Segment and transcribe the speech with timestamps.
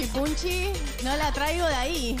[0.00, 0.72] punchi, punchi.
[1.02, 2.16] No la traigo de ahí.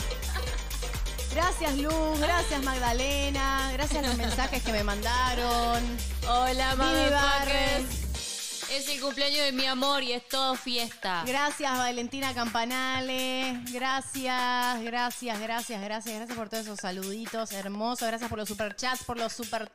[1.32, 5.82] Gracias Luz, gracias Magdalena, gracias los mensajes que me mandaron.
[6.28, 8.70] Hola, Mimi motherfuckers.
[8.70, 11.22] Es el cumpleaños de mi amor y es todo fiesta.
[11.26, 18.38] Gracias Valentina Campanales, gracias, gracias, gracias, gracias, gracias por todos esos saluditos hermosos, gracias por
[18.38, 19.70] los superchats, por los super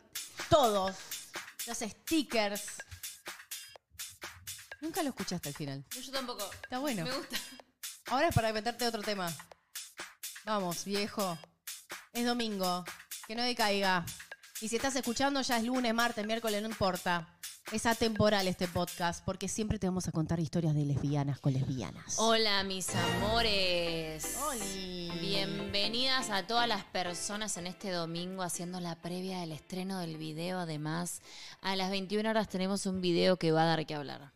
[0.50, 0.95] todos,
[1.67, 2.64] los stickers.
[4.81, 5.83] Nunca lo escuchaste al final.
[5.89, 6.50] Yo tampoco.
[6.61, 7.06] Está bueno.
[7.06, 7.38] Me gusta.
[8.08, 9.34] Ahora es para meterte otro tema.
[10.45, 11.38] Vamos, viejo.
[12.14, 12.86] Es domingo.
[13.27, 14.05] Que no decaiga.
[14.61, 17.27] Y si estás escuchando, ya es lunes, martes, miércoles, no importa.
[17.71, 22.20] Es atemporal este podcast, porque siempre te vamos a contar historias de lesbianas con lesbianas.
[22.20, 24.37] Hola, mis amores.
[24.49, 25.11] Oli.
[25.20, 30.60] Bienvenidas a todas las personas en este domingo haciendo la previa del estreno del video.
[30.60, 31.23] Además,
[31.61, 34.35] a las 21 horas tenemos un video que va a dar que hablar.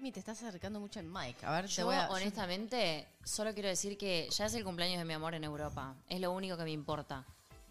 [0.00, 1.44] Mimi, te estás acercando mucho en Mike.
[1.44, 2.08] A ver, te Yo, voy a...
[2.08, 5.94] honestamente, solo quiero decir que ya es el cumpleaños de mi amor en Europa.
[6.08, 7.22] Es lo único que me importa.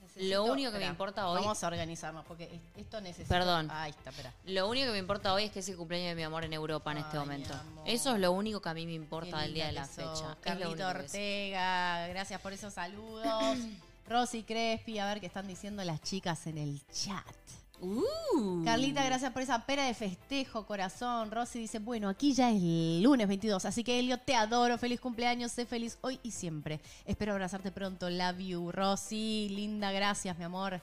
[0.04, 1.40] Necesito- Lo único que me Espera, importa hoy.
[1.42, 3.30] Vamos a organizarnos, porque es- esto necesita...
[3.36, 3.72] Perdón.
[3.72, 4.32] Ahí está, espera.
[4.46, 6.54] Lo único que me importa hoy es que es el cumpleaños de mi amor en
[6.54, 7.54] Europa en este Ay, momento.
[7.56, 7.90] amor.
[7.90, 10.12] Eso es lo único que a mí me importa del día de la fecha.
[10.12, 11.18] Es lo Carlito único que sé.
[11.18, 13.58] Ortega, gracias por esos saludos.
[14.08, 17.26] Rosy Crespi, a ver qué están diciendo las chicas en el chat.
[17.82, 18.64] Uh.
[18.64, 21.32] Carlita, gracias por esa pera de festejo, corazón.
[21.32, 22.62] Rosy dice, bueno, aquí ya es
[23.02, 26.80] lunes 22, así que Elio, te adoro, feliz cumpleaños, sé feliz hoy y siempre.
[27.06, 28.72] Espero abrazarte pronto, love you.
[28.72, 30.82] Rosy, linda, gracias, mi amor.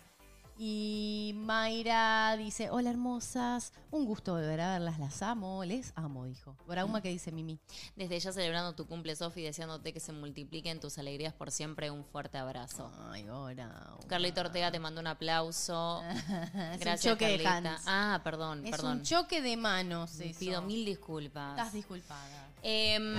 [0.58, 6.56] Y Mayra dice, hola hermosas, un gusto volver a verlas, las amo, les amo, dijo.
[6.66, 7.58] Brauma que dice Mimi.
[7.94, 11.90] Desde ya celebrando tu cumple, Sofi, deseándote que se multipliquen tus alegrías por siempre.
[11.90, 12.90] Un fuerte abrazo.
[13.10, 13.96] Ay, ahora.
[14.06, 15.98] Carlito Ortega te mando un aplauso.
[16.00, 17.74] un Gracias, choque de Carlita.
[17.74, 17.82] hands.
[17.86, 18.98] Ah, perdón, Es perdón.
[18.98, 20.18] un choque de manos.
[20.18, 20.38] Eso.
[20.38, 21.50] Pido mil disculpas.
[21.58, 22.48] Estás disculpada.
[22.68, 23.14] Em,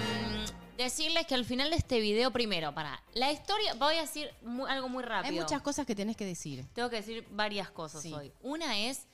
[0.78, 4.66] decirles que al final de este video, primero, para la historia, voy a decir mu-
[4.66, 5.34] algo muy rápido.
[5.34, 6.66] Hay muchas cosas que tenés que decir.
[6.74, 8.14] Tengo que decir varias cosas Sí.
[8.14, 8.34] hoy.
[8.42, 9.08] Una es,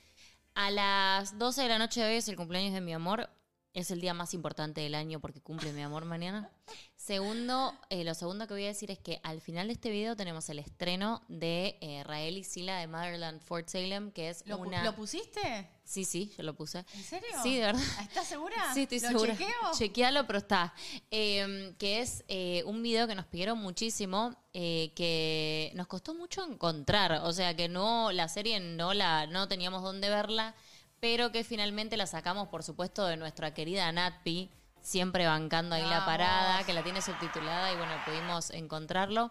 [0.54, 3.30] a las 12 de la noche de hoy es el cumpleaños de mi amor.
[3.74, 6.48] Es el día más importante del año porque cumple mi amor mañana.
[6.96, 10.14] Segundo, eh, lo segundo que voy a decir es que al final de este video
[10.16, 14.58] tenemos el estreno de eh, Rael y Sila de Motherland Fort Salem, que es ¿Lo,
[14.58, 14.84] pu- una...
[14.84, 15.68] ¿lo pusiste?
[15.84, 16.78] Sí, sí, yo lo puse.
[16.78, 17.28] ¿En serio?
[17.42, 17.82] Sí, de verdad.
[18.00, 18.56] ¿Estás segura?
[18.72, 19.32] Sí, estoy ¿Lo segura.
[19.32, 19.72] chequeo?
[19.76, 20.74] Chequealo, pero está.
[21.10, 26.42] Eh, que es eh, un video que nos pidieron muchísimo, eh, que nos costó mucho
[26.44, 27.20] encontrar.
[27.24, 30.54] O sea, que no, la serie no la, no teníamos dónde verla,
[31.00, 34.50] pero que finalmente la sacamos, por supuesto, de nuestra querida Natpi.
[34.80, 39.30] Siempre bancando ahí la parada, que la tiene subtitulada y bueno, pudimos encontrarlo.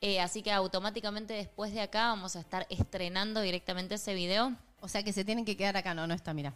[0.00, 4.56] Eh, así que automáticamente después de acá vamos a estar estrenando directamente ese video.
[4.82, 5.94] O sea que se tienen que quedar acá.
[5.94, 6.52] No, no está, mira.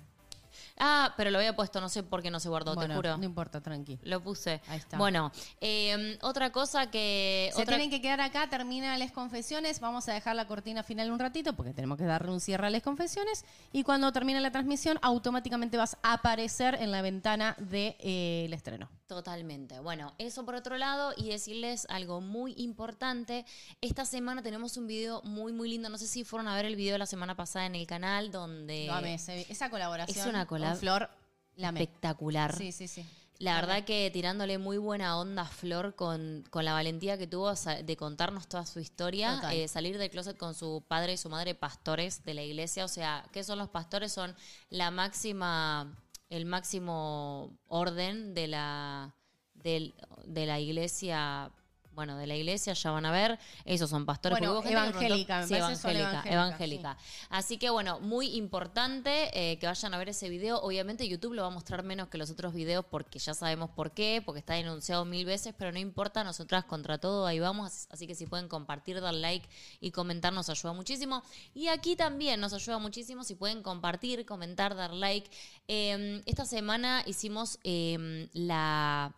[0.79, 3.19] Ah, pero lo había puesto, no sé por qué no se guardó, bueno, te juro.
[3.19, 3.99] no importa, tranqui.
[4.03, 4.61] Lo puse.
[4.69, 4.97] Ahí está.
[4.99, 5.31] Bueno,
[5.61, 7.51] eh, otra cosa que.
[7.55, 9.81] Se otra- tienen que quedar acá, termina las confesiones.
[9.81, 12.71] Vamos a dejar la cortina final un ratito porque tenemos que darle un cierre a
[12.71, 13.45] las confesiones.
[13.73, 18.89] Y cuando termine la transmisión, automáticamente vas a aparecer en la ventana del estreno.
[19.07, 19.79] Totalmente.
[19.79, 23.47] Bueno, eso por otro lado y decirles algo muy importante.
[23.81, 25.89] Esta semana tenemos un video muy, muy lindo.
[25.89, 28.33] No sé si fueron a ver el video de la semana pasada en el canal
[28.33, 28.87] donde...
[28.87, 31.11] Lo amé, esa colaboración es una colab- con Flor,
[31.55, 31.83] la amé.
[31.83, 32.57] espectacular.
[32.57, 33.07] Sí, sí, sí.
[33.39, 37.53] La verdad que tirándole muy buena onda a Flor con, con la valentía que tuvo
[37.55, 41.55] de contarnos toda su historia, eh, salir del closet con su padre y su madre
[41.55, 42.85] pastores de la iglesia.
[42.87, 44.11] O sea, ¿qué son los pastores?
[44.11, 44.35] Son
[44.71, 45.95] la máxima,
[46.31, 49.15] el máximo orden de la,
[49.55, 49.95] del-
[50.25, 51.53] de la iglesia.
[51.97, 54.39] Bueno, de la iglesia ya van a ver, esos son pastores.
[54.39, 56.99] Bueno, porque evangélica, me sí, evangélica, evangélica.
[57.31, 60.61] Así que bueno, muy importante eh, que vayan a ver ese video.
[60.61, 63.93] Obviamente YouTube lo va a mostrar menos que los otros videos porque ya sabemos por
[63.93, 67.87] qué, porque está denunciado mil veces, pero no importa, nosotras contra todo ahí vamos.
[67.91, 69.49] Así que si pueden compartir, dar like
[69.81, 71.23] y comentar nos ayuda muchísimo.
[71.55, 75.31] Y aquí también nos ayuda muchísimo si pueden compartir, comentar, dar like.
[75.67, 79.15] Eh, esta semana hicimos eh, la...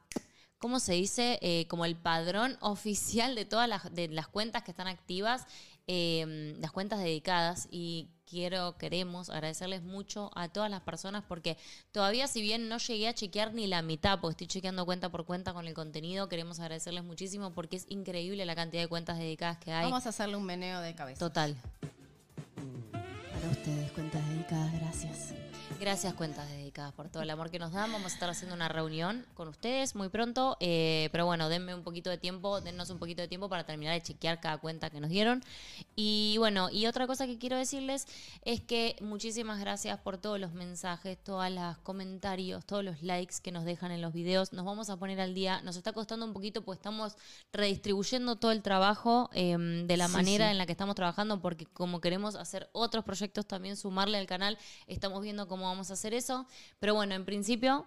[0.59, 1.39] ¿cómo se dice?
[1.43, 5.47] Eh, como el padrón oficial de todas las, de las cuentas que están activas,
[5.87, 7.69] eh, las cuentas dedicadas.
[7.71, 11.57] Y quiero, queremos agradecerles mucho a todas las personas porque
[11.93, 15.25] todavía si bien no llegué a chequear ni la mitad, porque estoy chequeando cuenta por
[15.25, 19.59] cuenta con el contenido, queremos agradecerles muchísimo porque es increíble la cantidad de cuentas dedicadas
[19.59, 19.85] que hay.
[19.85, 21.19] Vamos a hacerle un meneo de cabeza.
[21.19, 21.57] Total.
[23.33, 25.35] Para ustedes, cuentas dedicadas, gracias.
[25.81, 27.93] Gracias, cuentas dedicadas, por todo el amor que nos dan.
[27.93, 30.57] Vamos a estar haciendo una reunión con ustedes muy pronto.
[30.59, 33.95] eh, pero bueno, denme un poquito de tiempo, dennos un poquito de tiempo para terminar
[33.95, 35.41] de chequear cada cuenta que nos dieron.
[35.95, 38.07] Y bueno, y otra cosa que quiero decirles
[38.45, 43.53] es que muchísimas gracias por todos los mensajes, todos los comentarios, todos los likes que
[43.53, 44.53] nos dejan en los videos.
[44.53, 45.63] Nos vamos a poner al día.
[45.63, 47.15] Nos está costando un poquito porque estamos
[47.53, 50.51] redistribuyendo todo el trabajo eh, de la Sí, manera sí.
[50.51, 54.59] en la que estamos trabajando porque como queremos hacer otros proyectos también, sumarle al canal,
[54.89, 56.47] estamos viendo cómo vamos a hacer eso.
[56.79, 57.87] Pero bueno, en principio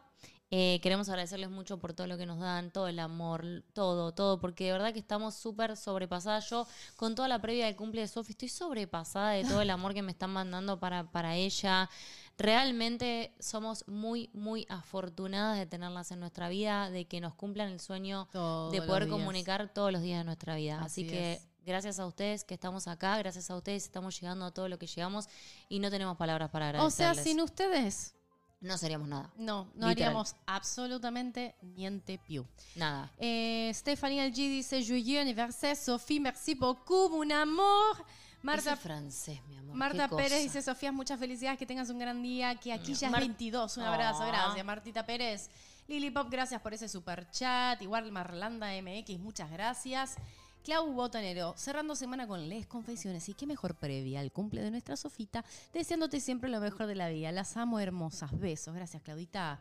[0.53, 4.41] eh, queremos agradecerles mucho por todo lo que nos dan, todo el amor, todo, todo,
[4.41, 6.49] porque de verdad que estamos súper sobrepasadas.
[6.49, 6.67] Yo
[6.97, 10.01] con toda la previa del cumple de Sofi estoy sobrepasada de todo el amor que
[10.01, 11.89] me están mandando para, para ella.
[12.37, 17.79] Realmente somos muy, muy afortunadas de tenerlas en nuestra vida, de que nos cumplan el
[17.79, 20.81] sueño Todos de poder comunicar todos los días de nuestra vida.
[20.81, 21.50] Así, Así que es.
[21.65, 24.87] Gracias a ustedes que estamos acá, gracias a ustedes estamos llegando a todo lo que
[24.87, 25.27] llegamos
[25.69, 27.23] y no tenemos palabras para O sea, agradecerles.
[27.23, 28.15] sin ustedes,
[28.59, 29.31] No seríamos nada.
[29.37, 30.09] no, no Literal.
[30.09, 32.45] haríamos absolutamente niente più.
[32.75, 33.11] Nada.
[33.17, 38.05] Eh, Stephanie LG dice, Joyeux anniversaire, Sophie, merci beaucoup, mon amour.
[38.43, 39.75] Marta Ese francés, mi amor.
[39.75, 43.11] Marta Pérez dice, Sofía, muchas felicidades, que tengas un gran día, que aquí ya es
[43.11, 43.77] Mar- 22.
[43.77, 44.27] Un abrazo, Ah.
[44.27, 45.51] gracias, Martita Pérez.
[45.87, 47.79] Lili Pop, gracias por ese super chat.
[47.83, 50.15] Igual Marlanda MX, muchas gracias.
[50.63, 53.27] Clau Botanero, cerrando semana con Les Confesiones.
[53.29, 55.43] Y qué mejor previa al cumple de nuestra Sofita,
[55.73, 57.31] deseándote siempre lo mejor de la vida.
[57.31, 58.37] Las amo hermosas.
[58.39, 58.73] Besos.
[58.75, 59.59] Gracias, Claudita.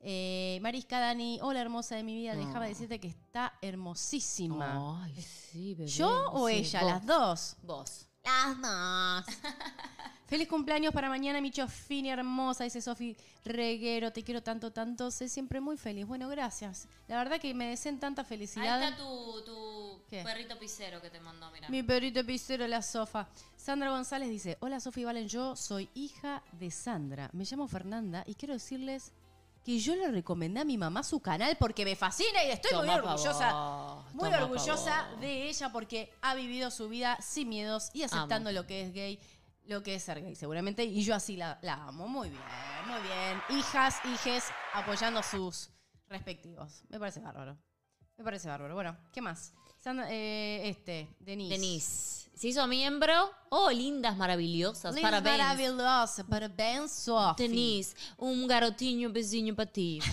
[0.00, 5.02] Eh, Marisca Dani, hola hermosa de mi vida, déjame decirte que está hermosísima.
[5.04, 5.90] Ay, sí, bebé.
[5.90, 6.80] ¿Yo o Sí, ella?
[6.82, 6.90] vos.
[6.90, 7.56] Las dos.
[7.62, 8.06] Vos.
[8.24, 9.34] Las dos.
[10.26, 13.16] Feliz cumpleaños para mañana, mi Fini hermosa, dice Sofi
[13.46, 14.12] Reguero.
[14.12, 15.10] Te quiero tanto, tanto.
[15.10, 16.06] Sé siempre muy feliz.
[16.06, 16.86] Bueno, gracias.
[17.06, 18.82] La verdad que me deseen tanta Ahí felicidad.
[18.82, 19.77] está tu, tu
[20.08, 20.22] ¿Qué?
[20.22, 21.68] perrito pisero que te mandó, mira.
[21.68, 23.28] Mi perrito pisero, la Sofa.
[23.56, 25.28] Sandra González dice: Hola, Sofi Valen.
[25.28, 27.28] Yo soy hija de Sandra.
[27.32, 29.12] Me llamo Fernanda y quiero decirles
[29.64, 32.86] que yo le recomendé a mi mamá su canal porque me fascina y estoy muy
[32.86, 33.52] Toma orgullosa.
[33.52, 38.66] vos, Muy orgullosa de ella porque ha vivido su vida sin miedos y aceptando lo
[38.66, 39.20] que es gay,
[39.66, 40.84] lo que es ser gay, seguramente.
[40.84, 42.08] Y yo así la, la amo.
[42.08, 42.42] Muy bien,
[42.86, 43.58] muy bien.
[43.60, 45.68] Hijas, hijes, apoyando sus
[46.08, 46.82] respectivos.
[46.88, 47.58] Me parece bárbaro.
[48.16, 48.74] Me parece bárbaro.
[48.74, 49.52] Bueno, ¿qué más?
[49.82, 51.54] Sandra- eh, este, Denise.
[51.54, 52.28] Denise.
[52.34, 53.12] Se hizo miembro.
[53.48, 54.94] Oh, lindas, maravillosas.
[54.94, 55.38] Linda, Parabéns.
[55.38, 56.24] maravilhosa.
[56.24, 57.42] Parabéns, Sofi.
[57.42, 59.98] Denise, un garotinho besinho para ti.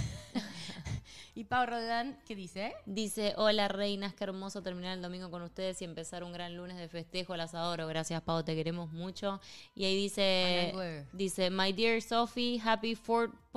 [1.38, 2.74] Y Pau Roldán, ¿qué dice?
[2.86, 6.78] Dice, hola reinas, qué hermoso terminar el domingo con ustedes y empezar un gran lunes
[6.78, 9.42] de festejo, las adoro, gracias Pau, te queremos mucho.
[9.76, 10.74] Y ahí dice,
[11.12, 12.96] dice, my dear Sophie, happy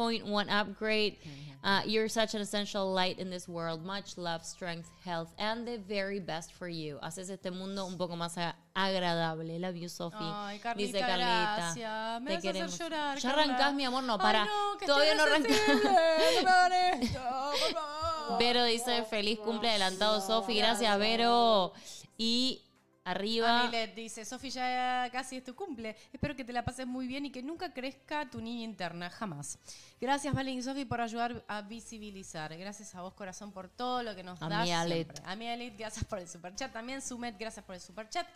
[0.02, 1.16] 4.1 upgrade.
[1.64, 3.84] Uh, you're such an essential light in this world.
[3.84, 6.98] Much love, strength, health, and the very best for you.
[7.02, 9.58] Haces este mundo un poco más a- agradable.
[9.58, 10.18] Love you, Sophie.
[10.20, 11.56] Ay, Carlita, dice Carlita.
[11.56, 12.22] gracias.
[12.22, 12.78] Me te vas a hacer queremos.
[12.78, 13.42] llorar, Ya Carla.
[13.42, 14.44] arrancás, mi amor, no, Ay, para.
[14.44, 15.56] no, que Todavía no arrancás.
[15.68, 18.38] No me hagan esto, por favor.
[18.38, 20.54] Vero dice feliz cumple adelantado, Sofi.
[20.54, 21.72] Gracias, Vero.
[22.16, 22.62] Y
[23.10, 23.62] arriba.
[23.62, 25.96] Amilet dice, Sofi, ya casi es tu cumple.
[26.12, 29.58] Espero que te la pases muy bien y que nunca crezca tu niña interna, jamás.
[30.00, 32.56] Gracias, Valen y Sofi, por ayudar a visibilizar.
[32.56, 35.22] Gracias a vos, corazón, por todo lo que nos A das mi Alet.
[35.24, 36.72] A mi Alet, gracias por el superchat.
[36.72, 38.26] También Sumet, gracias por el superchat.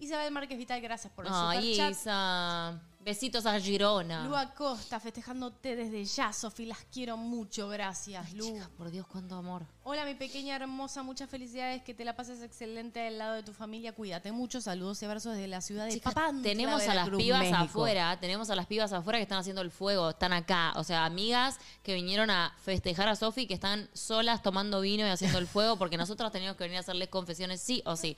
[0.00, 1.90] Isabel Márquez Vital, gracias por el Ay, superchat.
[1.90, 2.80] Isa.
[3.00, 4.24] Besitos a Girona.
[4.24, 6.66] Lu Acosta, festejándote desde ya, Sofi.
[6.66, 8.44] Las quiero mucho, gracias, Lu.
[8.44, 9.66] Chica, por Dios, cuánto amor.
[9.90, 13.54] Hola, mi pequeña hermosa, muchas felicidades, que te la pases excelente al lado de tu
[13.54, 13.94] familia.
[13.94, 17.40] Cuídate mucho, saludos y abrazos desde la ciudad de Chicas, Papantla, tenemos a las pibas
[17.40, 17.56] México.
[17.58, 21.06] afuera, tenemos a las pibas afuera que están haciendo el fuego, están acá, o sea,
[21.06, 25.46] amigas que vinieron a festejar a Sofi, que están solas tomando vino y haciendo el
[25.46, 28.14] fuego, porque nosotros teníamos que venir a hacerles confesiones sí o sí.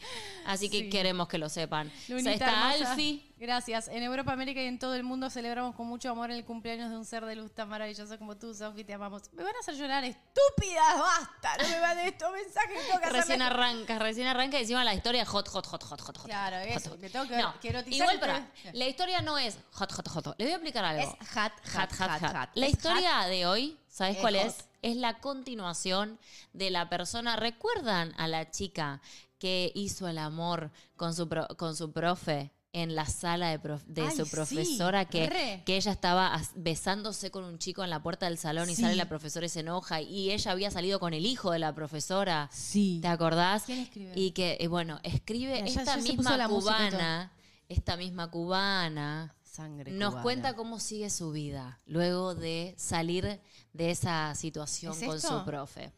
[0.46, 0.88] Así que Sí.
[0.90, 1.86] queremos que lo sepan.
[2.12, 3.88] O sea, está Alfi, Gracias.
[3.88, 6.98] En Europa, América y en todo el mundo celebramos con mucho amor el cumpleaños de
[6.98, 8.84] un ser de luz tan maravilloso como tú, Sofi.
[8.84, 9.32] Te amamos.
[9.32, 10.98] Me van a hacer llorar, estúpidas.
[10.98, 11.59] Basta.
[11.62, 12.86] No me van estos mensajes.
[12.86, 16.00] Tengo que recién hacerle- arranca, recién arranca y encima la historia hot, hot, hot, hot,
[16.00, 16.26] hot, hot.
[16.26, 16.98] Claro, hot, eso, hot.
[17.00, 18.20] me tengo que- No, erotizar Igual,
[18.62, 20.26] te- la historia no es hot, hot, hot.
[20.38, 21.02] Les voy a explicar algo.
[21.02, 22.48] Es hat, Hat, hat, hat.
[22.54, 24.46] La historia de hoy, ¿sabes Es cuál hot.
[24.46, 24.64] es?
[24.82, 26.18] Es la continuación
[26.52, 27.36] de la persona.
[27.36, 29.00] ¿Recuerdan a la chica
[29.38, 32.50] que hizo el amor con su, pro- con su profe?
[32.72, 37.32] En la sala de, prof- de Ay, su sí, profesora, que, que ella estaba besándose
[37.32, 40.00] con un chico en la puerta del salón y sale la profesora y se enoja.
[40.02, 42.48] Y ella había salido con el hijo de la profesora.
[42.52, 43.00] Sí.
[43.02, 43.64] ¿Te acordás?
[43.64, 44.12] ¿Quién escribe?
[44.14, 47.32] Y que, eh, bueno, escribe Ya- esta ya misma cubana,
[47.68, 50.22] esta misma cubana, Sangre nos cubana.
[50.22, 53.40] cuenta cómo sigue su vida luego de salir
[53.72, 55.40] de esa situación ¿Es con esto?
[55.40, 55.92] su profe.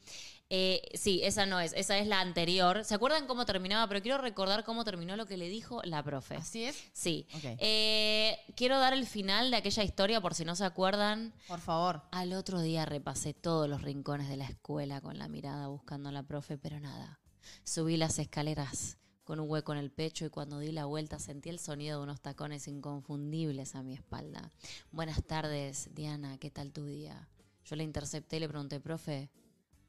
[0.55, 2.85] Eh, sí, esa no es, esa es la anterior.
[2.85, 3.89] ¿Se acuerdan cómo terminaba?
[3.89, 6.37] Pero quiero recordar cómo terminó lo que le dijo la profe.
[6.37, 6.91] ¿Así es?
[6.93, 7.27] Sí.
[7.43, 11.33] Eh, quiero dar el final de aquella historia por si no se acuerdan.
[11.49, 12.03] Por favor.
[12.11, 16.13] Al otro día repasé todos los rincones de la escuela con la mirada buscando a
[16.13, 17.19] la profe, pero nada.
[17.65, 21.49] Subí las escaleras con un hueco en el pecho y cuando di la vuelta sentí
[21.49, 24.53] el sonido de unos tacones inconfundibles a mi espalda.
[24.91, 27.31] Buenas tardes, Diana, ¿qué tal tu día?
[27.65, 29.31] Yo le intercepté y le pregunté, profe,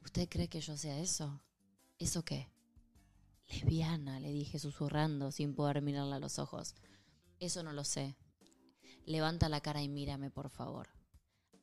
[0.04, 1.42] ¿usted cree que yo sea eso?
[2.00, 2.50] ¿Eso qué?
[3.50, 6.76] Lesbiana, le dije susurrando sin poder mirarla a los ojos.
[7.40, 8.16] Eso no lo sé.
[9.06, 10.90] Levanta la cara y mírame, por favor.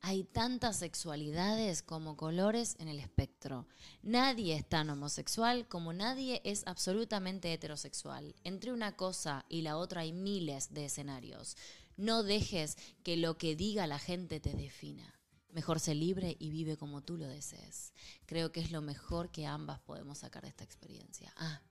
[0.03, 3.67] Hay tantas sexualidades como colores en el espectro.
[4.01, 8.35] Nadie es tan homosexual como nadie es absolutamente heterosexual.
[8.43, 11.55] Entre una cosa y la otra hay miles de escenarios.
[11.97, 15.20] No dejes que lo que diga la gente te defina.
[15.53, 17.93] Mejor sé libre y vive como tú lo desees.
[18.25, 21.33] Creo que es lo mejor que ambas podemos sacar de esta experiencia.
[21.37, 21.61] Ah,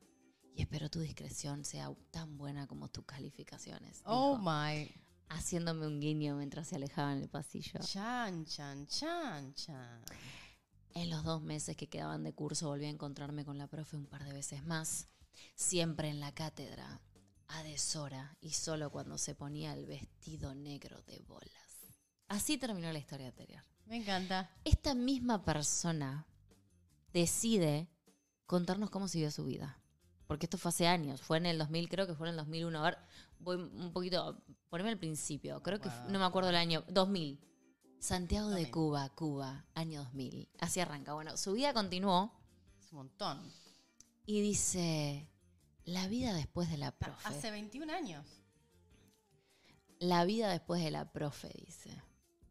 [0.54, 4.02] y espero tu discreción sea tan buena como tus calificaciones.
[4.04, 4.90] Oh dijo, my.
[5.28, 7.80] haciéndome un guiño mientras se alejaba en el pasillo.
[7.80, 10.02] Chan, chan, chan, chan.
[10.94, 14.06] En los dos meses que quedaban de curso volví a encontrarme con la profe un
[14.06, 15.06] par de veces más,
[15.54, 17.00] siempre en la cátedra,
[17.46, 21.70] a deshora y solo cuando se ponía el vestido negro de bolas.
[22.28, 23.62] Así terminó la historia anterior.
[23.90, 24.48] Me encanta.
[24.64, 26.24] Esta misma persona
[27.12, 27.88] decide
[28.46, 29.82] contarnos cómo siguió su vida.
[30.28, 32.78] Porque esto fue hace años, fue en el 2000, creo que fue en el 2001.
[32.78, 32.98] A ver,
[33.40, 37.40] voy un poquito, poneme al principio, creo que, no me acuerdo el año, 2000.
[37.98, 38.70] Santiago de 2000.
[38.70, 40.48] Cuba, Cuba, año 2000.
[40.60, 41.14] Así arranca.
[41.14, 42.32] Bueno, su vida continuó
[42.78, 43.52] Es un montón.
[44.24, 45.28] y dice,
[45.84, 47.26] la vida después de la profe.
[47.26, 48.24] Hace 21 años.
[49.98, 52.00] La vida después de la profe, dice.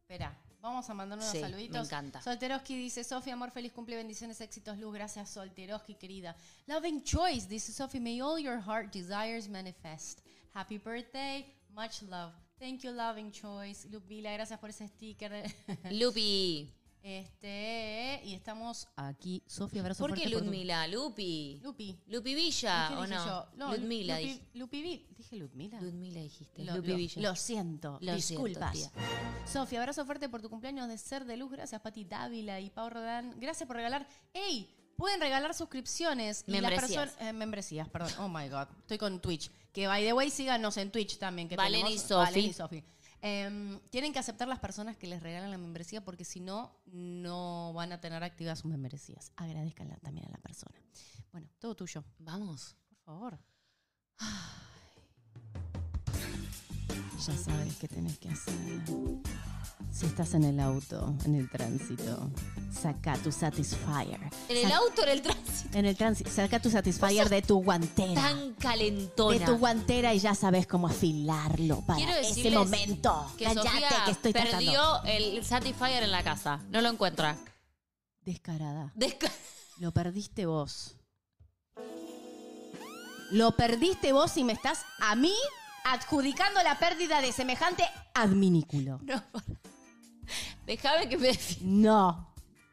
[0.01, 1.73] Espera, vamos a mandar unos Sí, saluditos.
[1.73, 2.21] me encanta.
[2.21, 6.35] Solteroski dice, Sofía, amor, feliz cumple, bendiciones, éxitos, luz, gracias, Solteroski, querida.
[6.67, 10.19] Loving Choice dice, Sophie, may all your heart desires manifest.
[10.53, 12.33] Happy birthday, much love.
[12.59, 13.87] Thank you, Loving Choice.
[13.89, 15.31] Lupila, gracias por ese sticker.
[15.91, 16.73] Lupi.
[17.17, 19.43] Este, y estamos aquí.
[19.47, 20.87] Sofía, abrazo ¿Por qué Ludmila?
[20.87, 21.59] Lupi.
[21.63, 21.97] Lupi.
[22.07, 23.47] Lupi Villa, ¿Qué ¿o no?
[23.55, 24.45] No, Ludmila Lupi, dije.
[24.53, 25.81] Lupi Vi- Dije Ludmila.
[25.81, 26.63] Ludmila dijiste.
[26.63, 27.21] Lo, Lupi lo- Villa.
[27.21, 28.73] lo siento, Lo siento, disculpas.
[28.73, 28.91] tía.
[29.51, 31.51] Sofía, abrazo fuerte por tu cumpleaños de ser de luz.
[31.51, 33.35] Gracias, Pati Dávila y Pau Rodán.
[33.39, 34.07] Gracias por regalar.
[34.33, 34.75] ¡Ey!
[34.95, 36.43] Pueden regalar suscripciones.
[36.47, 37.15] y Membresías.
[37.21, 38.11] eh, membresías, perdón.
[38.19, 38.67] Oh my God.
[38.81, 39.49] Estoy con Twitch.
[39.71, 41.47] Que by the way, síganos en Twitch también.
[41.47, 42.13] Que Valen y Sofi.
[42.31, 42.83] Valen y Sofi.
[43.21, 47.73] Em, tienen que aceptar las personas que les regalan la membresía porque si no, no
[47.73, 49.31] van a tener activadas sus membresías.
[49.35, 50.75] Agradezcanla también a la persona.
[51.31, 52.03] Bueno, todo tuyo.
[52.19, 52.75] Vamos.
[52.89, 53.39] Por favor.
[57.25, 58.55] Ya sabes qué tenés que hacer.
[59.91, 62.29] Si estás en el auto, en el tránsito,
[62.71, 64.19] saca tu Satisfyer.
[64.47, 65.77] En el Sa- auto, en el tránsito.
[65.77, 68.13] En el tránsito, saca tu Satisfyer de tu guantera.
[68.21, 69.39] Tan calentona.
[69.39, 73.25] De tu guantera y ya sabes cómo afilarlo para Quiero ese decirles momento.
[73.37, 74.57] que Cállate Sofía que estoy tratando.
[74.57, 76.59] perdió el Satisfyer en la casa.
[76.69, 77.37] No lo encuentra.
[78.21, 78.93] Descarada.
[78.95, 79.31] Desca-
[79.79, 80.95] Lo perdiste vos.
[83.31, 85.33] Lo perdiste vos y me estás a mí
[85.85, 87.83] adjudicando la pérdida de semejante
[88.13, 88.99] adminículo.
[89.03, 89.23] No.
[90.65, 91.37] Déjame que me.
[91.61, 92.27] No.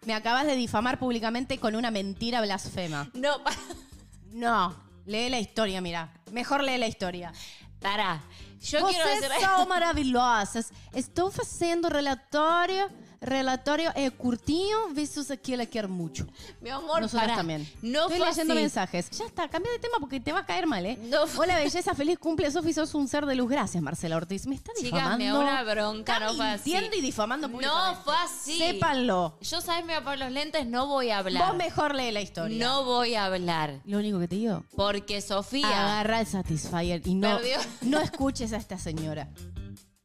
[0.04, 3.08] Me acabas de difamar públicamente con una mentira blasfema.
[3.14, 3.52] No, pa-
[4.32, 4.74] No.
[5.06, 6.12] Lee la historia, mira.
[6.32, 7.32] Mejor lee la historia.
[7.80, 8.20] pará.
[8.60, 9.40] Yo Vocês quiero decir.
[9.40, 10.72] são maravilhosas.
[10.94, 12.88] Estou fazendo relatório,
[13.20, 16.26] relatório é curtinho versus aquele que quer mucho.
[16.60, 17.36] Mi amor, Nosotras pará.
[17.36, 17.66] también.
[17.82, 18.62] No Estoy fue leyendo así.
[18.62, 19.10] mensajes.
[19.10, 20.98] Ya está, cambia de tema porque te va a caer mal, ¿eh?
[21.02, 23.50] No fue- Hola, belleza, feliz cumple, Sofi, sos un ser de luz.
[23.50, 24.46] Gracias, Marcela Ortiz.
[24.46, 25.18] Me está difamando.
[25.18, 26.70] me da una bronca, Está no fue así.
[26.72, 28.00] mintiendo y difamando No públicamente.
[28.04, 28.58] fue así.
[28.58, 29.38] Sépanlo.
[29.40, 31.48] Yo, sabes, me voy a poner los lentes, no voy a hablar.
[31.48, 32.58] Vos mejor lee la historia.
[32.66, 33.80] No voy a hablar.
[33.84, 35.68] Lo único que te digo, Porque Sofía.
[35.68, 37.56] agarra el Satisfyer y no, Perdió.
[37.82, 39.28] no escuches a esta señora.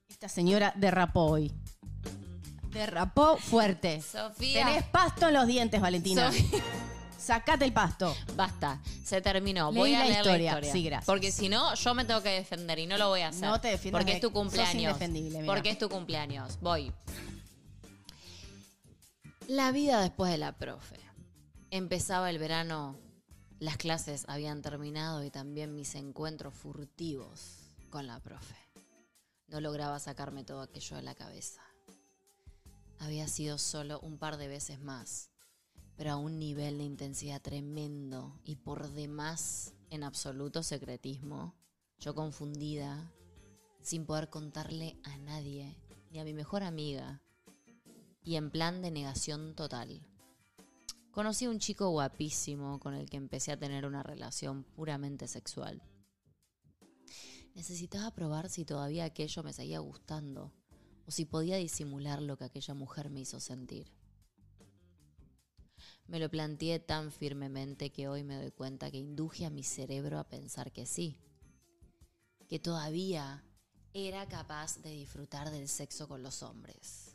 [0.10, 1.52] Esta señora derrapó hoy.
[2.72, 4.02] Derrapó fuerte.
[4.02, 4.66] Sofía.
[4.66, 6.32] Tenés pasto en los dientes, Valentina.
[6.32, 6.64] Sofía.
[7.18, 8.16] Sacate el pasto.
[8.36, 9.72] Basta, se terminó.
[9.72, 10.38] Leí voy a la leer historia.
[10.54, 10.72] la historia.
[10.72, 11.06] Sí, gracias.
[11.06, 13.48] Porque si no, yo me tengo que defender y no lo voy a hacer.
[13.48, 14.74] No te defiendas Porque es tu sos cumpleaños.
[14.94, 15.54] indefendible, mira.
[15.54, 16.60] Porque es tu cumpleaños.
[16.62, 16.92] Voy.
[19.48, 21.00] La vida después de la profe.
[21.70, 22.98] Empezaba el verano,
[23.60, 27.58] las clases habían terminado y también mis encuentros furtivos
[27.90, 28.56] con la profe.
[29.48, 31.62] No lograba sacarme todo aquello de la cabeza.
[33.02, 35.32] Había sido solo un par de veces más,
[35.98, 41.56] pero a un nivel de intensidad tremendo y por demás en absoluto secretismo.
[41.98, 43.12] Yo confundida,
[43.82, 45.76] sin poder contarle a nadie,
[46.12, 47.24] ni a mi mejor amiga,
[48.24, 50.06] y en plan de negación total.
[51.10, 55.82] conocí a un chico guapísimo con el que empecé a tener una relación puramente sexual.
[57.56, 60.54] Necesitaba probar si todavía aquello me seguía gustando
[61.06, 63.92] o si podía disimular lo que aquella mujer me hizo sentir.
[66.08, 70.20] Me lo planteé tan firmemente que hoy me doy cuenta que induje a mi cerebro
[70.20, 71.18] a pensar que sí,
[72.50, 73.44] que todavía
[73.94, 77.11] era capaz de disfrutar del sexo con los hombres.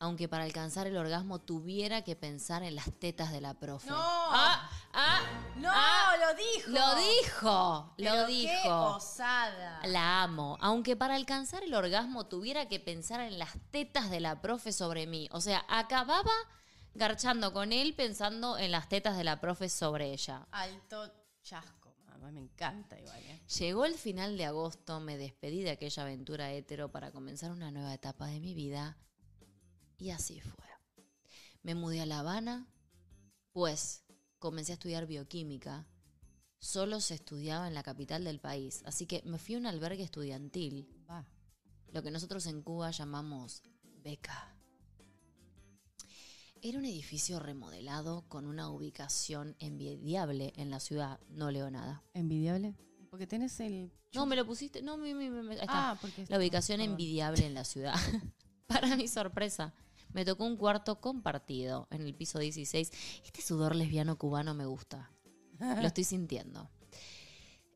[0.00, 3.90] Aunque para alcanzar el orgasmo tuviera que pensar en las tetas de la profe.
[3.90, 3.96] ¡No!
[3.98, 4.70] ¡Ah!
[4.92, 5.20] ¡Ah!
[5.56, 5.68] ¡No!
[5.72, 6.14] ¡Ah!
[6.20, 6.70] ¡Lo dijo!
[6.70, 7.94] ¡Lo dijo!
[7.96, 8.84] Pero ¡Lo ¡Qué dijo!
[8.94, 9.80] osada!
[9.86, 10.56] La amo.
[10.60, 15.08] Aunque para alcanzar el orgasmo tuviera que pensar en las tetas de la profe sobre
[15.08, 15.28] mí.
[15.32, 16.30] O sea, acababa
[16.94, 20.46] garchando con él pensando en las tetas de la profe sobre ella.
[20.52, 21.10] Alto
[21.42, 22.30] chasco, mamá.
[22.30, 23.42] Me encanta igual, ¿eh?
[23.58, 27.92] Llegó el final de agosto, me despedí de aquella aventura hetero para comenzar una nueva
[27.94, 28.96] etapa de mi vida.
[29.98, 30.54] Y así fue.
[31.62, 32.66] Me mudé a La Habana,
[33.52, 34.04] pues
[34.38, 35.86] comencé a estudiar bioquímica.
[36.60, 40.02] Solo se estudiaba en la capital del país, así que me fui a un albergue
[40.02, 41.24] estudiantil, Va.
[41.92, 43.62] lo que nosotros en Cuba llamamos
[44.02, 44.54] beca.
[46.60, 52.02] Era un edificio remodelado con una ubicación envidiable en la ciudad, no leo nada.
[52.14, 52.74] ¿Envidiable?
[53.10, 53.92] Porque tenés el...
[54.14, 55.90] No, me lo pusiste, no, mi, mi, mi- ahí está.
[55.90, 56.24] Ah, porque...
[56.28, 57.94] La ubicación envidiable en la ciudad.
[58.66, 59.72] Para mi sorpresa,
[60.12, 62.90] me tocó un cuarto compartido en el piso 16.
[63.24, 65.10] Este sudor lesbiano cubano me gusta.
[65.58, 66.70] Lo estoy sintiendo.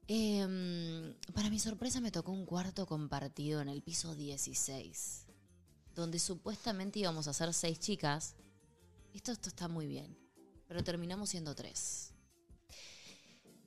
[0.09, 5.27] Em, para mi sorpresa me tocó un cuarto compartido en el piso 16,
[5.95, 8.35] donde supuestamente íbamos a ser seis chicas.
[9.15, 10.17] Esto, esto está muy bien,
[10.69, 12.13] pero terminamos siendo tres.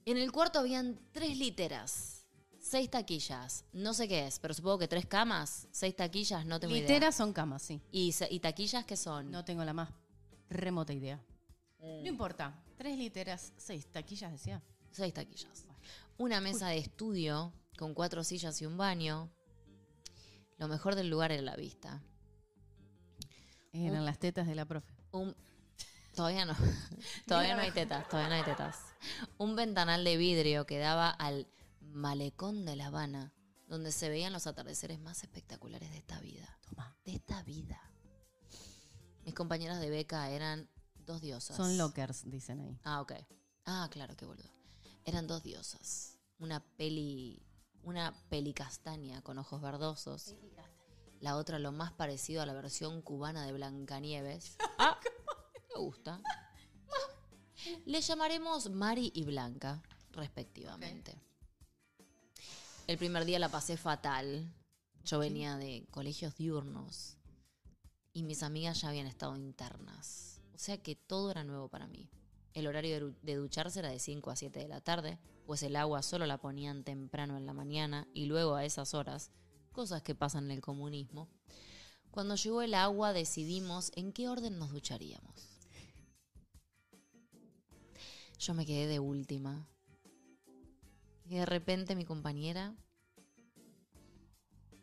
[0.05, 2.14] En el cuarto habían tres literas,
[2.65, 6.73] seis taquillas, no sé qué es, pero supongo que tres camas, seis taquillas, no tengo
[6.75, 6.81] idea.
[6.87, 7.79] Literas son camas, sí.
[7.91, 9.29] ¿Y, se- y taquillas qué son?
[9.29, 9.89] No tengo la más
[10.49, 11.23] remota idea.
[11.79, 12.59] No importa.
[12.75, 14.63] Tres literas, seis taquillas, decía.
[14.89, 15.65] Seis taquillas.
[16.17, 19.29] Una mesa de estudio con cuatro sillas y un baño.
[20.57, 22.01] Lo mejor del lugar era la vista.
[23.73, 24.91] Eran las tetas de la profe.
[25.11, 25.35] Un...
[26.15, 26.55] Todavía no.
[27.27, 28.07] Todavía no hay tetas.
[28.09, 28.79] Todavía no hay tetas.
[29.37, 31.45] Un ventanal de vidrio que daba al
[31.95, 33.33] malecón de La Habana,
[33.67, 36.59] donde se veían los atardeceres más espectaculares de esta vida.
[36.61, 36.97] Toma.
[37.05, 37.81] De esta vida.
[39.23, 41.57] Mis compañeras de beca eran dos diosas.
[41.57, 42.79] Son lockers, dicen ahí.
[42.83, 43.13] Ah, ok.
[43.65, 44.51] Ah, claro, qué boludo.
[45.05, 46.19] Eran dos diosas.
[46.37, 47.41] Una peli.
[47.81, 50.35] Una peli castaña con ojos verdosos.
[51.21, 54.57] La otra lo más parecido a la versión cubana de Blancanieves.
[54.77, 54.99] Ah,
[55.73, 56.21] me gusta.
[57.85, 59.81] Le llamaremos Mari y Blanca,
[60.11, 61.17] respectivamente.
[62.87, 64.51] El primer día la pasé fatal.
[65.03, 67.17] Yo venía de colegios diurnos
[68.13, 70.41] y mis amigas ya habían estado internas.
[70.53, 72.09] O sea que todo era nuevo para mí.
[72.53, 75.61] El horario de, du- de ducharse era de 5 a 7 de la tarde, pues
[75.63, 79.31] el agua solo la ponían temprano en la mañana y luego a esas horas,
[79.73, 81.27] cosas que pasan en el comunismo.
[82.11, 85.49] Cuando llegó el agua decidimos en qué orden nos ducharíamos.
[88.39, 89.67] Yo me quedé de última.
[91.25, 92.75] Y de repente mi compañera,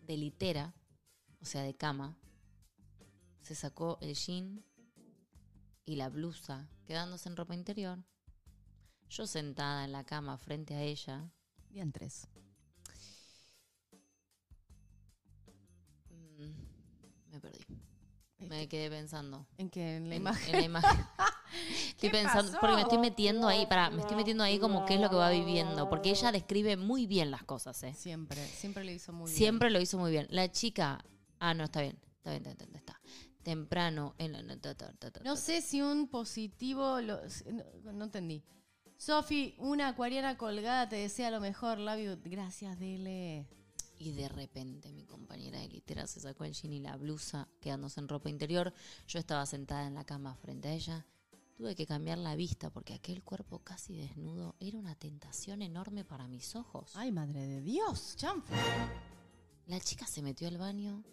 [0.07, 0.75] de litera,
[1.41, 2.17] o sea, de cama,
[3.41, 4.65] se sacó el jean
[5.85, 7.99] y la blusa, quedándose en ropa interior.
[9.09, 11.31] Yo sentada en la cama frente a ella,
[11.71, 12.29] Bien tres.
[16.11, 17.65] mm, me perdí.
[18.39, 19.47] Me quedé pensando.
[19.57, 20.55] En que en la en, imagen.
[20.55, 21.07] en la imagen.
[21.89, 22.61] Estoy ¿Qué pensando, pasó?
[22.61, 25.17] porque me estoy metiendo ahí, para, me estoy metiendo ahí como qué es lo que
[25.17, 27.95] va viviendo, porque ella describe muy bien las cosas, ¿eh?
[27.95, 29.37] Siempre, siempre le hizo muy bien.
[29.37, 30.27] Siempre lo hizo muy bien.
[30.31, 31.05] La chica,
[31.39, 33.01] ah, no, está bien, está bien, está bien, está.
[33.43, 34.43] Temprano en la...
[35.25, 37.01] No sé si un positivo.
[37.01, 37.19] Lo,
[37.83, 38.45] no, no entendí.
[38.97, 41.79] Sofi, una acuariana colgada te desea lo mejor.
[41.79, 42.19] You.
[42.25, 43.49] Gracias, Dele.
[43.99, 47.99] Y de repente mi compañera de litera se sacó el jean y la blusa, quedándose
[47.99, 48.73] en ropa interior.
[49.09, 51.07] Yo estaba sentada en la cama frente a ella.
[51.57, 56.27] Tuve que cambiar la vista porque aquel cuerpo casi desnudo era una tentación enorme para
[56.27, 56.91] mis ojos.
[56.95, 58.57] Ay, madre de Dios, chanfle.
[59.67, 61.05] La chica se metió al baño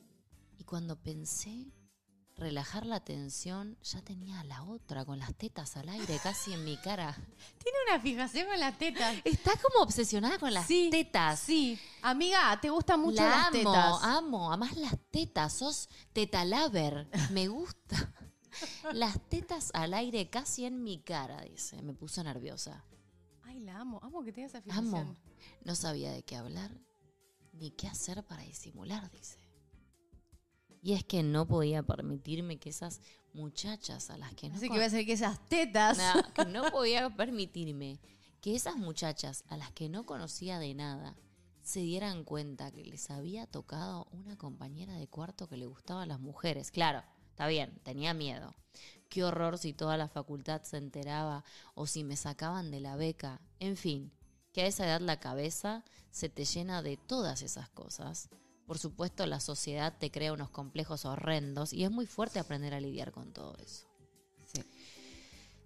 [0.58, 1.67] y cuando pensé
[2.36, 6.63] relajar la tensión, ya tenía a la otra con las tetas al aire casi en
[6.63, 7.13] mi cara.
[7.62, 9.17] Tiene una fijación con las tetas.
[9.25, 11.41] Está como obsesionada con las Sí, tetas.
[11.41, 11.78] Sí.
[12.02, 14.04] Amiga, te gustan mucho la las amo, tetas.
[14.04, 14.49] amo.
[14.52, 17.10] Además las tetas, sos tetalaver.
[17.32, 18.13] Me gusta.
[18.93, 21.81] Las tetas al aire casi en mi cara, dice.
[21.81, 22.83] Me puso nerviosa.
[23.43, 23.99] Ay, la amo.
[24.03, 24.63] Amo que tenga esa.
[24.69, 25.15] Amo.
[25.63, 26.71] No sabía de qué hablar
[27.53, 29.38] ni qué hacer para disimular, dice.
[30.81, 33.01] Y es que no podía permitirme que esas
[33.33, 35.97] muchachas a las que no Así que voy a hacer que esas tetas.
[35.97, 37.99] Nah, que no podía permitirme
[38.41, 41.17] que esas muchachas a las que no conocía de nada
[41.62, 46.05] se dieran cuenta que les había tocado una compañera de cuarto que le gustaba a
[46.05, 46.71] las mujeres.
[46.71, 47.03] Claro,
[47.39, 48.54] está bien, tenía miedo.
[49.08, 53.39] Qué horror si toda la facultad se enteraba o si me sacaban de la beca.
[53.62, 54.12] En fin,
[54.52, 58.28] que a esa edad la cabeza se te llena de todas esas cosas.
[58.65, 62.82] Por supuesto, la sociedad te crea unos complejos horrendos y es muy fuerte aprender a
[62.82, 63.88] lidiar con todo eso.
[64.54, 64.62] Sí.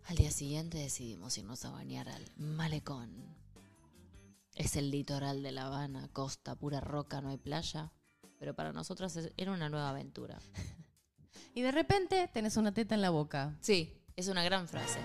[0.06, 3.36] Al día siguiente decidimos irnos a bañar al malecón.
[4.54, 7.92] Es el litoral de La Habana, costa, pura roca, no hay playa.
[8.38, 10.38] Pero para nosotras era una nueva aventura.
[11.54, 13.56] Y de repente tenés una teta en la boca.
[13.62, 15.00] Sí, es una gran frase.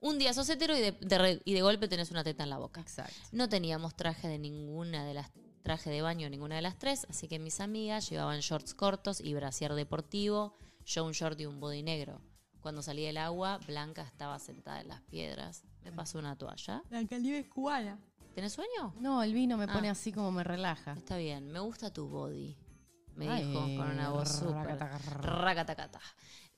[0.00, 2.50] Un día sos hetero y de, de re- y de golpe tenés una teta en
[2.50, 2.80] la boca.
[2.80, 3.14] Exacto.
[3.32, 5.30] No teníamos traje de ninguna de las
[5.62, 9.34] traje de baño ninguna de las tres, así que mis amigas llevaban shorts cortos y
[9.34, 12.22] brasier deportivo, yo un short y un body negro.
[12.60, 15.64] Cuando salí del agua, Blanca estaba sentada en las piedras.
[15.84, 16.82] Me pasó una toalla.
[16.90, 17.98] La Calibe es cubana.
[18.34, 18.94] ¿Tenés sueño?
[19.00, 19.72] No, el vino me Ah.
[19.72, 20.92] pone así como me relaja.
[20.92, 22.56] Está bien, me gusta tu body.
[23.18, 24.54] Me Ay, dijo con una voz súper.
[24.78, 24.98] racataca.
[25.20, 26.00] Racatacata.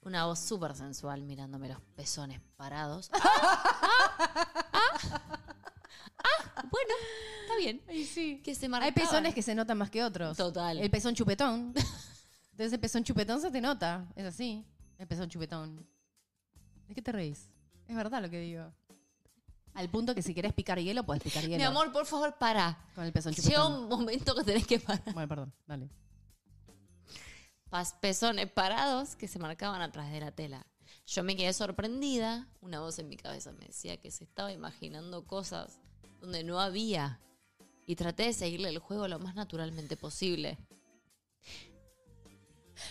[0.02, 3.10] Una voz súper sensual mirándome los pezones parados.
[4.72, 4.98] ¡Ah!
[6.18, 6.62] ¡Ah!
[6.70, 6.94] Bueno,
[7.42, 7.82] está bien.
[7.88, 8.40] Ay, sí.
[8.44, 8.94] Que se Hay marcaban.
[8.94, 10.36] pezones que se notan más que otros.
[10.36, 10.78] Total.
[10.78, 11.72] El pezón chupetón.
[12.52, 14.06] Entonces el pezón chupetón se te nota.
[14.14, 14.64] Es así.
[14.98, 15.86] El pezón chupetón.
[16.88, 17.48] ¿De qué te reís?
[17.88, 18.70] Es verdad lo que digo.
[19.74, 21.56] Al punto que si querés picar hielo, puedes picar hielo.
[21.56, 22.76] Mi amor, por favor, para.
[22.94, 23.72] Con el pezón Llega chupetón.
[23.84, 25.02] un momento que tenés que parar.
[25.14, 25.52] Bueno, perdón.
[25.66, 25.88] Dale.
[27.70, 30.66] Pas- pezones parados que se marcaban atrás de la tela.
[31.06, 32.48] Yo me quedé sorprendida.
[32.60, 35.78] Una voz en mi cabeza me decía que se estaba imaginando cosas
[36.20, 37.20] donde no había.
[37.86, 40.58] Y traté de seguirle el juego lo más naturalmente posible.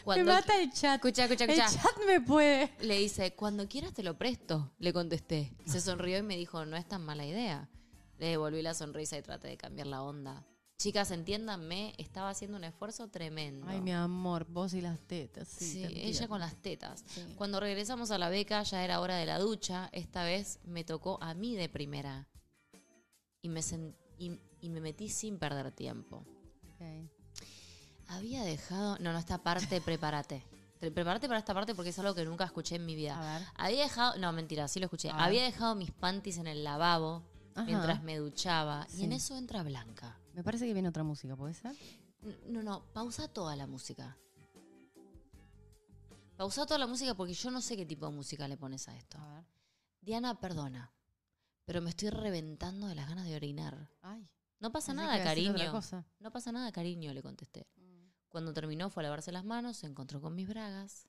[0.03, 0.95] Cuando me mata el chat.
[0.95, 2.71] Escucha, escucha, El chat me puede.
[2.81, 5.51] Le dice, cuando quieras te lo presto, le contesté.
[5.65, 7.69] Se sonrió y me dijo, no es tan mala idea.
[8.17, 10.45] Le devolví la sonrisa y traté de cambiar la onda.
[10.79, 13.67] Chicas, entiéndanme, estaba haciendo un esfuerzo tremendo.
[13.67, 15.49] Ay, mi amor, vos y las tetas.
[15.49, 17.03] Sí, Sí, te ella con las tetas.
[17.05, 17.25] Sí.
[17.35, 19.89] Cuando regresamos a la beca ya era hora de la ducha.
[19.91, 22.29] Esta vez me tocó a mí de primera.
[23.41, 23.59] Y me,
[24.17, 26.25] y, y me metí sin perder tiempo.
[26.75, 27.09] Ok.
[28.07, 28.97] Había dejado...
[28.99, 30.45] No, no, esta parte, prepárate.
[30.79, 33.19] Pre- Prepárate para esta parte porque es algo que nunca escuché en mi vida.
[33.19, 33.47] A ver.
[33.55, 34.17] Había dejado...
[34.17, 35.09] No, mentira, sí lo escuché.
[35.11, 37.21] Había dejado mis panties en el lavabo
[37.53, 37.65] Ajá.
[37.65, 38.87] mientras me duchaba.
[38.97, 40.17] Y en eso entra Blanca.
[40.33, 41.75] Me parece que viene otra música, ¿puede ser?
[42.47, 44.17] No, no, pausa toda la música.
[46.37, 48.95] Pausa toda la música porque yo no sé qué tipo de música le pones a
[48.95, 49.17] esto.
[49.17, 49.45] A ver.
[50.01, 50.93] Diana, perdona,
[51.65, 53.89] pero me estoy reventando de las ganas de orinar.
[54.01, 54.29] Ay.
[54.59, 55.53] No pasa nada, cariño.
[56.19, 57.67] No pasa nada, cariño, le contesté.
[58.27, 61.07] Cuando terminó fue a lavarse las manos, se encontró con mis bragas.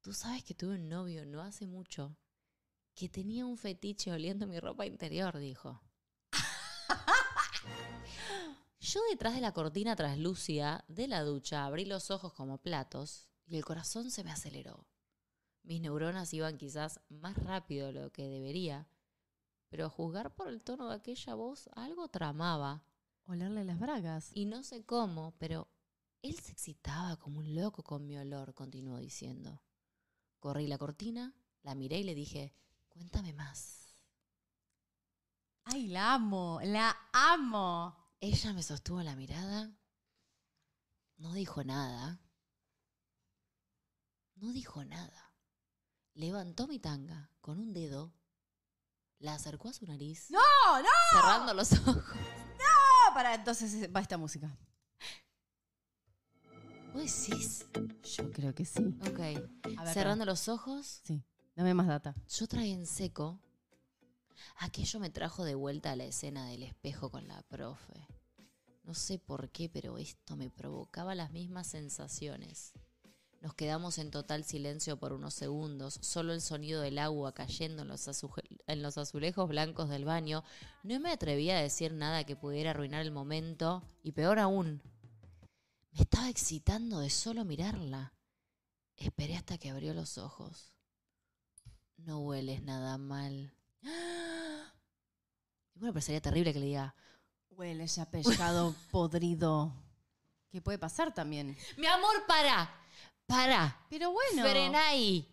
[0.00, 2.16] Tú sabes que tuve un novio no hace mucho
[2.94, 5.80] que tenía un fetiche oliendo mi ropa interior, dijo.
[8.80, 13.56] Yo detrás de la cortina traslúcida de la ducha abrí los ojos como platos y
[13.56, 14.86] el corazón se me aceleró.
[15.62, 18.88] Mis neuronas iban quizás más rápido de lo que debería,
[19.68, 22.84] pero a juzgar por el tono de aquella voz algo tramaba.
[23.26, 24.30] Olerle las bragas.
[24.32, 25.68] Y no sé cómo, pero
[26.22, 29.60] él se excitaba como un loco con mi olor, continuó diciendo.
[30.40, 32.54] Corrí la cortina, la miré y le dije,
[32.88, 33.88] cuéntame más.
[35.64, 38.07] Ay, la amo, la amo.
[38.20, 39.70] Ella me sostuvo la mirada,
[41.18, 42.20] no dijo nada,
[44.36, 45.34] no dijo nada.
[46.14, 48.12] Levantó mi tanga con un dedo,
[49.20, 50.40] la acercó a su nariz, ¡No,
[50.82, 50.88] no!
[51.12, 52.02] cerrando los ojos.
[52.60, 54.56] Ah, para, entonces eh, va esta música.
[56.92, 57.66] ¿Vos decís?
[58.16, 58.82] Yo creo que sí.
[59.08, 59.20] Ok.
[59.78, 61.22] A ver, Cerrando los ojos, Sí,
[61.54, 62.16] dame más data.
[62.28, 63.40] Yo traí en seco.
[64.56, 68.06] Aquello me trajo de vuelta a la escena del espejo con la profe.
[68.84, 72.72] No sé por qué, pero esto me provocaba las mismas sensaciones.
[73.40, 77.88] Nos quedamos en total silencio por unos segundos, solo el sonido del agua cayendo en
[77.88, 80.42] los, azuje- en los azulejos blancos del baño.
[80.82, 84.82] No me atrevía a decir nada que pudiera arruinar el momento, y peor aún,
[85.92, 88.12] me estaba excitando de solo mirarla.
[88.96, 90.72] Esperé hasta que abrió los ojos.
[91.96, 93.52] No hueles nada mal.
[93.82, 96.94] Y bueno, pero sería terrible que le diga,
[97.50, 99.72] Huele ya pescado podrido.
[100.50, 101.56] ¿Qué puede pasar también?
[101.76, 102.72] mi amor, para,
[103.26, 104.42] para, Pero bueno.
[104.42, 105.28] frena ahí.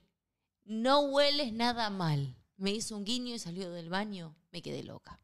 [0.65, 2.35] No hueles nada mal.
[2.57, 4.35] Me hizo un guiño y salió del baño.
[4.51, 5.19] Me quedé loca.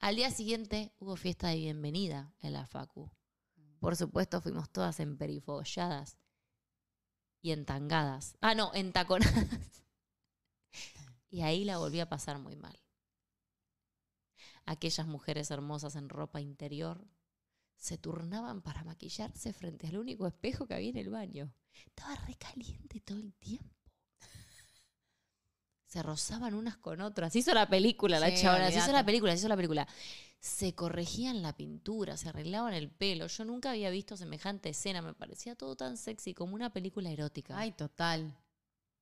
[0.00, 3.10] Al día siguiente hubo fiesta de bienvenida en la Facu.
[3.78, 6.18] Por supuesto, fuimos todas emperifolladas
[7.40, 8.36] y entangadas.
[8.40, 9.83] Ah, no, entaconadas.
[11.34, 12.78] Y ahí la volví a pasar muy mal.
[14.66, 17.04] Aquellas mujeres hermosas en ropa interior
[17.76, 21.52] se turnaban para maquillarse frente al único espejo que había en el baño.
[21.86, 23.74] Estaba recaliente todo el tiempo.
[25.86, 27.34] Se rozaban unas con otras.
[27.34, 28.70] Hizo la película la Sí, chabona.
[28.70, 29.88] Se hizo la película, se hizo la película.
[30.38, 33.26] Se corregían la pintura, se arreglaban el pelo.
[33.26, 35.02] Yo nunca había visto semejante escena.
[35.02, 37.58] Me parecía todo tan sexy como una película erótica.
[37.58, 38.38] Ay, total.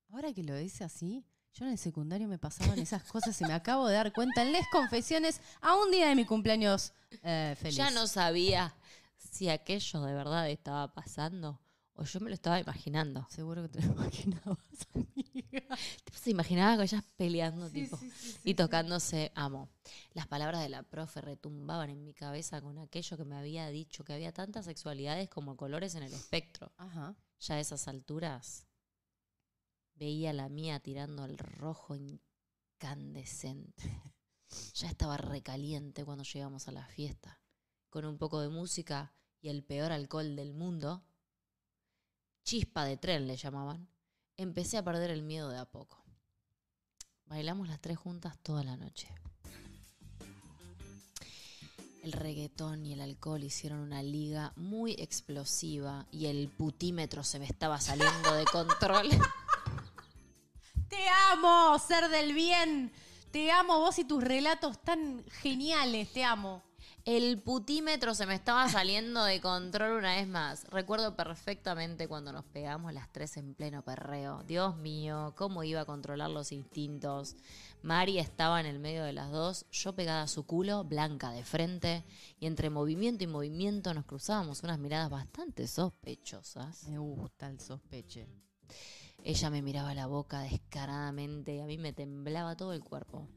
[0.09, 3.53] Ahora que lo dice así, yo en el secundario me pasaban esas cosas y me
[3.53, 7.77] acabo de dar cuenta en les confesiones a un día de mi cumpleaños eh, feliz.
[7.77, 8.75] Ya no sabía
[9.17, 11.61] si aquello de verdad estaba pasando
[11.95, 13.27] o yo me lo estaba imaginando.
[13.31, 14.59] Seguro que te lo imaginabas,
[14.95, 15.77] amiga.
[16.12, 19.69] Se imaginaba con ellas peleando Sí, tipo, sí, sí, sí, y tocándose amo.
[20.15, 24.05] Las palabras de la profe retumbaban en mi cabeza con aquello que me había dicho,
[24.05, 26.73] que había tantas sexualidades como colores en el espectro.
[26.79, 27.15] Ajá.
[27.41, 28.67] Ya a esas alturas
[30.03, 34.03] veía la mía tirando el rojo incandescente.
[34.75, 37.41] Ya estaba recaliente cuando llegamos a la fiesta.
[37.88, 41.03] Con un poco de música y el peor alcohol del mundo,
[42.45, 43.88] chispa de tren le llamaban,
[44.37, 46.05] empecé a perder el miedo de a poco.
[47.25, 49.09] Bailamos las tres juntas toda la noche.
[52.03, 57.47] El reggaetón y el alcohol hicieron una liga muy explosiva y el putímetro se me
[57.47, 59.09] estaba saliendo de control.
[60.92, 62.92] Te amo, ser del bien.
[63.31, 66.12] Te amo vos y tus relatos tan geniales.
[66.12, 66.62] Te amo.
[67.07, 70.64] El putímetro se me estaba saliendo de control una vez más.
[70.68, 74.42] Recuerdo perfectamente cuando nos pegamos las tres en pleno perreo.
[74.42, 77.37] Dios mío, cómo iba a controlar los instintos.
[77.81, 81.42] Mari estaba en el medio de las dos, yo pegada a su culo, blanca de
[81.42, 82.05] frente,
[82.38, 86.87] y entre movimiento y movimiento nos cruzábamos unas miradas bastante sospechosas.
[86.87, 88.28] Me gusta el sospeche.
[89.25, 93.29] Ella me miraba la boca descaradamente y a mí me temblaba todo el cuerpo.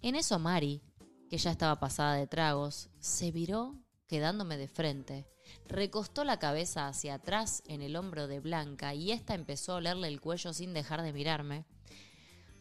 [0.00, 0.82] En eso Mari,
[1.28, 5.28] que ya estaba pasada de tragos, se viró quedándome de frente,
[5.68, 10.08] recostó la cabeza hacia atrás en el hombro de Blanca y ésta empezó a olerle
[10.08, 11.66] el cuello sin dejar de mirarme.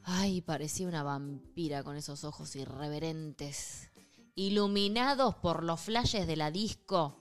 [0.03, 3.89] Ay, parecía una vampira con esos ojos irreverentes,
[4.35, 7.15] iluminados por los flashes de la disco.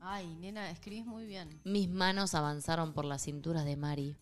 [0.00, 1.60] Ay, nena, escribís muy bien.
[1.64, 4.16] Mis manos avanzaron por las cinturas de Mari.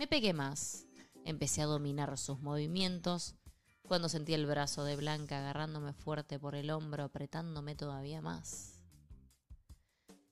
[0.00, 0.86] Me pegué más.
[1.26, 3.34] Empecé a dominar sus movimientos
[3.82, 8.80] cuando sentí el brazo de Blanca agarrándome fuerte por el hombro, apretándome todavía más.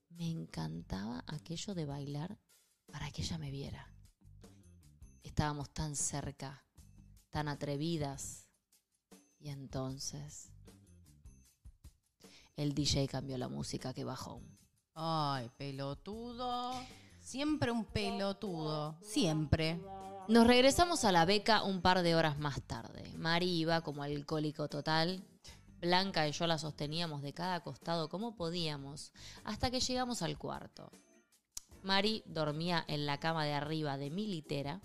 [0.09, 2.38] Me encantaba aquello de bailar
[2.90, 3.92] para que ella me viera.
[5.22, 6.64] Estábamos tan cerca,
[7.28, 8.48] tan atrevidas.
[9.38, 10.50] Y entonces
[12.57, 14.40] el DJ cambió la música que bajó.
[14.94, 16.72] Ay, pelotudo.
[17.29, 18.97] Siempre un pelotudo.
[19.03, 19.79] Siempre.
[20.29, 23.12] Nos regresamos a la beca un par de horas más tarde.
[23.19, 25.23] Mari iba como alcohólico total.
[25.79, 29.12] Blanca y yo la sosteníamos de cada costado como podíamos
[29.45, 30.91] hasta que llegamos al cuarto.
[31.83, 34.81] Mari dormía en la cama de arriba de mi litera,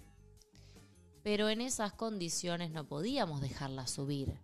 [1.23, 4.37] pero en esas condiciones no podíamos dejarla subir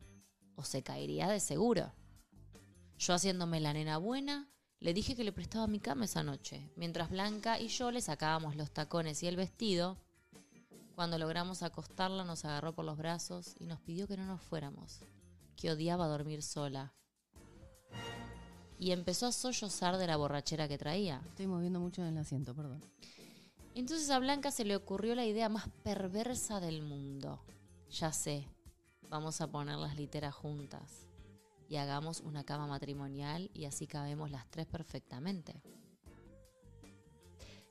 [0.56, 1.92] o se caería de seguro.
[2.98, 7.10] Yo haciéndome la nena buena, le dije que le prestaba mi cama esa noche, mientras
[7.10, 9.98] Blanca y yo le sacábamos los tacones y el vestido.
[10.96, 15.02] Cuando logramos acostarla nos agarró por los brazos y nos pidió que no nos fuéramos,
[15.56, 16.94] que odiaba dormir sola.
[18.78, 21.22] Y empezó a sollozar de la borrachera que traía.
[21.28, 22.82] Estoy moviendo mucho en el asiento, perdón.
[23.76, 27.42] Entonces a Blanca se le ocurrió la idea más perversa del mundo.
[27.90, 28.48] Ya sé,
[29.10, 31.09] vamos a poner las literas juntas
[31.70, 35.62] y hagamos una cama matrimonial y así cabemos las tres perfectamente.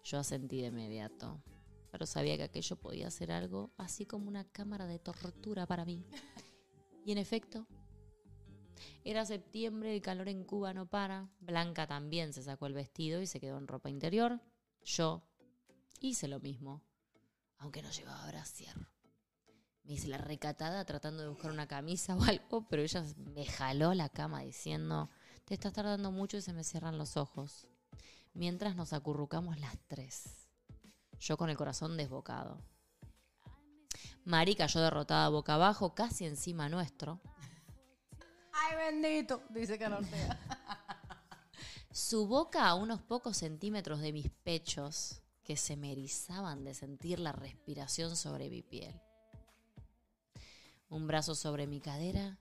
[0.05, 1.43] Yo asentí de inmediato,
[1.91, 6.07] pero sabía que aquello podía ser algo así como una cámara de tortura para mí.
[7.05, 7.67] Y en efecto,
[9.05, 11.29] era septiembre, el calor en Cuba no para.
[11.41, 14.41] Blanca también se sacó el vestido y se quedó en ropa interior.
[14.85, 15.23] Yo
[16.01, 16.83] hice lo mismo,
[17.57, 18.77] aunque no llevaba brasier.
[19.89, 23.03] Me hice la recatada tratando de buscar una camisa o algo, pero ella
[23.35, 25.09] me jaló la cama diciendo,
[25.47, 27.67] te estás tardando mucho y se me cierran los ojos.
[28.35, 30.47] Mientras nos acurrucamos las tres.
[31.19, 32.63] Yo con el corazón desbocado.
[34.25, 37.23] Mari cayó derrotada boca abajo, casi encima nuestro.
[38.53, 40.39] Ay, bendito, dice Ortega.
[41.91, 47.19] Su boca a unos pocos centímetros de mis pechos, que se me erizaban de sentir
[47.19, 49.01] la respiración sobre mi piel.
[50.91, 52.39] Un brazo sobre mi cadera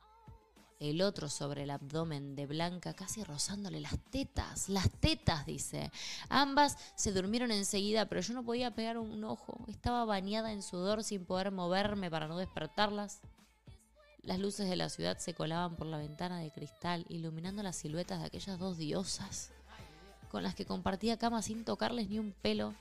[0.79, 5.91] el otro sobre el abdomen de Blanca, casi rozándole las tetas, las tetas, dice.
[6.29, 9.65] Ambas se durmieron enseguida, pero yo no podía pegar un ojo.
[9.67, 13.21] Estaba bañada en sudor sin poder moverme para no despertarlas.
[14.21, 18.19] Las luces de la ciudad se colaban por la ventana de cristal, iluminando las siluetas
[18.19, 19.51] de aquellas dos diosas,
[20.29, 22.75] con las que compartía cama sin tocarles ni un pelo.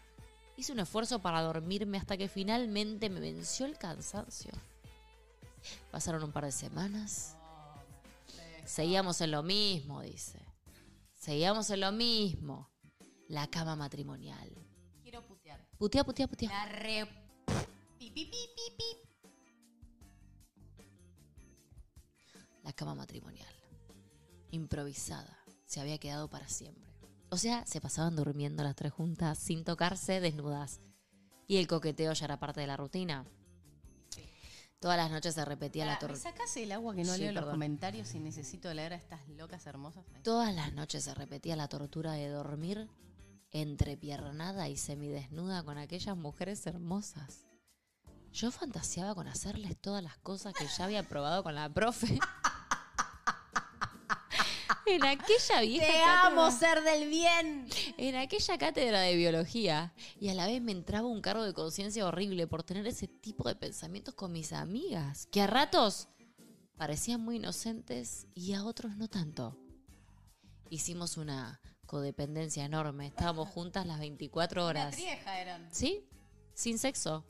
[0.57, 4.50] Hice un esfuerzo para dormirme hasta que finalmente me venció el cansancio.
[5.90, 7.37] Pasaron un par de semanas.
[8.64, 10.40] Seguíamos en lo mismo, dice.
[11.14, 12.70] Seguíamos en lo mismo.
[13.29, 14.50] La cama matrimonial.
[15.02, 15.66] Quiero putear.
[15.79, 16.48] Putea, putea, putea.
[16.48, 17.07] La re...
[17.98, 18.31] Pi.
[22.62, 23.55] La cama matrimonial.
[24.50, 25.38] Improvisada.
[25.64, 26.92] Se había quedado para siempre.
[27.31, 30.81] O sea, se pasaban durmiendo las tres juntas sin tocarse desnudas.
[31.48, 33.24] Y el coqueteo ya era parte de la rutina.
[34.78, 36.32] Todas las noches se repetía la Pará, ¿Me tortura.
[36.32, 37.54] sacás el agua que no Sí, leo los perdón.
[37.54, 40.04] comentarios y necesito leer a estas locas hermosas?
[40.22, 42.88] Todas las noches se repetía la tortura de dormir
[43.52, 47.46] entrepiernada y semidesnuda con aquellas mujeres hermosas.
[48.32, 52.18] Yo fantaseaba con hacerles todas las cosas que ya había probado con la profe.
[54.87, 57.68] en aquella vieja ¡Te amo, ser del bien!
[57.96, 62.07] en aquella cátedra de biología y a la vez me entraba un cargo de conciencia
[62.07, 66.09] horrible por tener ese tipo de pensamientos con mis amigas, que a ratos
[66.76, 69.59] parecían muy inocentes y a otros no tanto.
[70.68, 74.94] Hicimos una codependencia enorme, estábamos juntas las 24 Una horas.
[74.96, 75.68] trieja eran.
[75.72, 76.09] ¿Sí?
[76.55, 77.24] Sin sexo.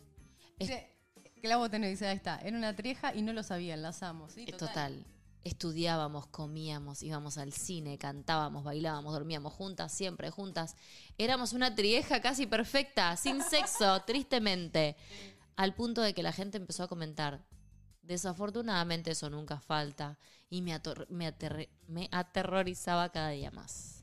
[0.58, 0.76] Es- Sí,
[1.88, 2.38] dice, ahí está.
[2.38, 4.28] Era una trieja y no lo sabían, las amo.
[4.28, 4.44] ¿sí?
[4.48, 5.04] Eh, Total.
[5.46, 10.74] Estudiábamos, comíamos, íbamos al cine, cantábamos, bailábamos, dormíamos juntas, siempre juntas.
[11.18, 14.96] Éramos una trieja casi perfecta, sin sexo, tristemente.
[15.54, 17.46] Al punto de que la gente empezó a comentar.
[18.02, 20.18] Desafortunadamente eso nunca falta
[20.50, 24.02] y me, ator- me aterre- me aterrorizaba cada día más.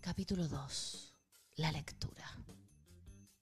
[0.00, 1.12] Capítulo 2.
[1.56, 2.24] La lectura.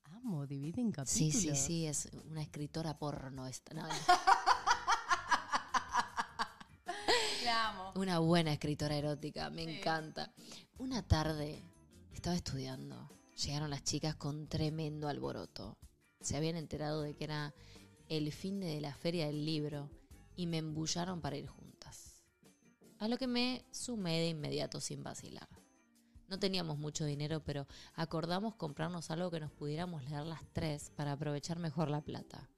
[0.05, 1.11] Amo, divide en capítulos.
[1.11, 3.75] Sí, sí, sí, es una escritora porno esta.
[3.75, 3.87] no,
[7.59, 7.93] La amo.
[7.97, 10.33] Una buena escritora erótica, me encanta.
[10.79, 11.61] Una tarde
[12.13, 13.11] estaba estudiando.
[13.35, 15.77] Llegaron las chicas con tremendo alboroto.
[16.21, 17.53] Se habían enterado de que era
[18.09, 19.91] el fin de la feria del libro
[20.37, 22.23] y me embullaron para ir juntas.
[23.01, 25.49] A lo que me sumé de inmediato sin vacilar.
[26.29, 31.11] No teníamos mucho dinero, pero acordamos comprarnos algo que nos pudiéramos leer las tres para
[31.11, 32.49] aprovechar mejor la plata.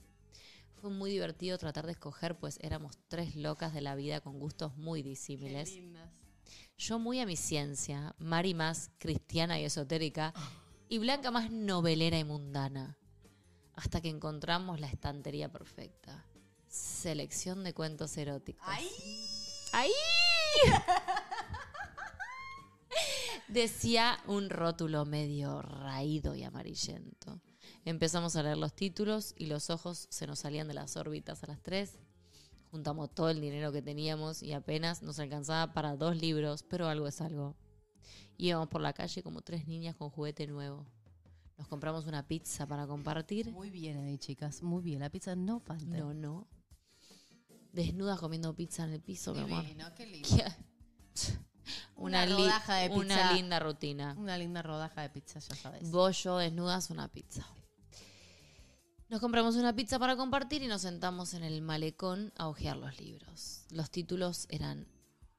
[0.80, 4.76] Fue muy divertido tratar de escoger, pues éramos tres locas de la vida con gustos
[4.76, 5.74] muy Qué disímiles.
[5.74, 6.10] lindas.
[6.78, 10.32] Yo muy a mi ciencia, Mari más cristiana y esotérica,
[10.88, 12.96] y Blanca más novelera y mundana.
[13.74, 16.24] Hasta que encontramos la estantería perfecta.
[16.66, 18.64] Selección de cuentos eróticos.
[18.66, 18.88] ¡Ay!
[19.72, 19.92] ¡Ahí!
[23.48, 27.40] Decía un rótulo medio raído y amarillento.
[27.84, 31.46] Empezamos a leer los títulos y los ojos se nos salían de las órbitas a
[31.46, 31.98] las tres.
[32.70, 37.08] Juntamos todo el dinero que teníamos y apenas nos alcanzaba para dos libros, pero algo
[37.08, 37.56] es algo.
[38.36, 40.86] Íbamos por la calle como tres niñas con juguete nuevo.
[41.58, 43.50] Nos compramos una pizza para compartir.
[43.50, 44.62] Muy bien ahí, chicas.
[44.62, 45.00] Muy bien.
[45.00, 45.96] La pizza no falta.
[45.98, 46.46] No, no.
[47.72, 49.64] Desnudas comiendo pizza en el piso, mi amor.
[49.94, 50.28] Qué lindo.
[50.36, 50.44] ¿Qué?
[51.96, 53.32] Una li- rodaja de Una pizza.
[53.34, 54.14] linda rutina.
[54.18, 55.90] Una linda rodaja de pizza, ya sabes.
[55.90, 57.46] Vos, yo, desnudas, una pizza.
[59.10, 63.00] Nos compramos una pizza para compartir y nos sentamos en el malecón a hojear los
[63.00, 63.64] libros.
[63.72, 64.86] Los títulos eran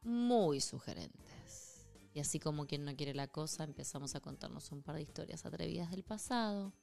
[0.04, 1.88] muy sugerentes.
[2.14, 5.46] Y así como quien no quiere la cosa, empezamos a contarnos un par de historias
[5.46, 6.74] atrevidas del pasado.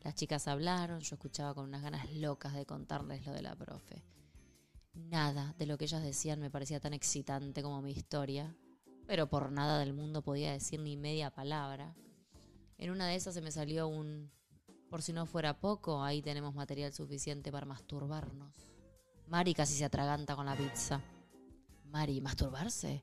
[0.00, 4.02] Las chicas hablaron, yo escuchaba con unas ganas locas de contarles lo de la profe.
[4.94, 8.56] Nada de lo que ellas decían me parecía tan excitante como mi historia,
[9.06, 11.94] pero por nada del mundo podía decir ni media palabra.
[12.78, 14.34] En una de esas se me salió un...
[14.90, 18.52] Por si no fuera poco, ahí tenemos material suficiente para masturbarnos.
[19.28, 21.00] Mari casi se atraganta con la pizza.
[21.90, 23.02] Mari, ¿masturbarse?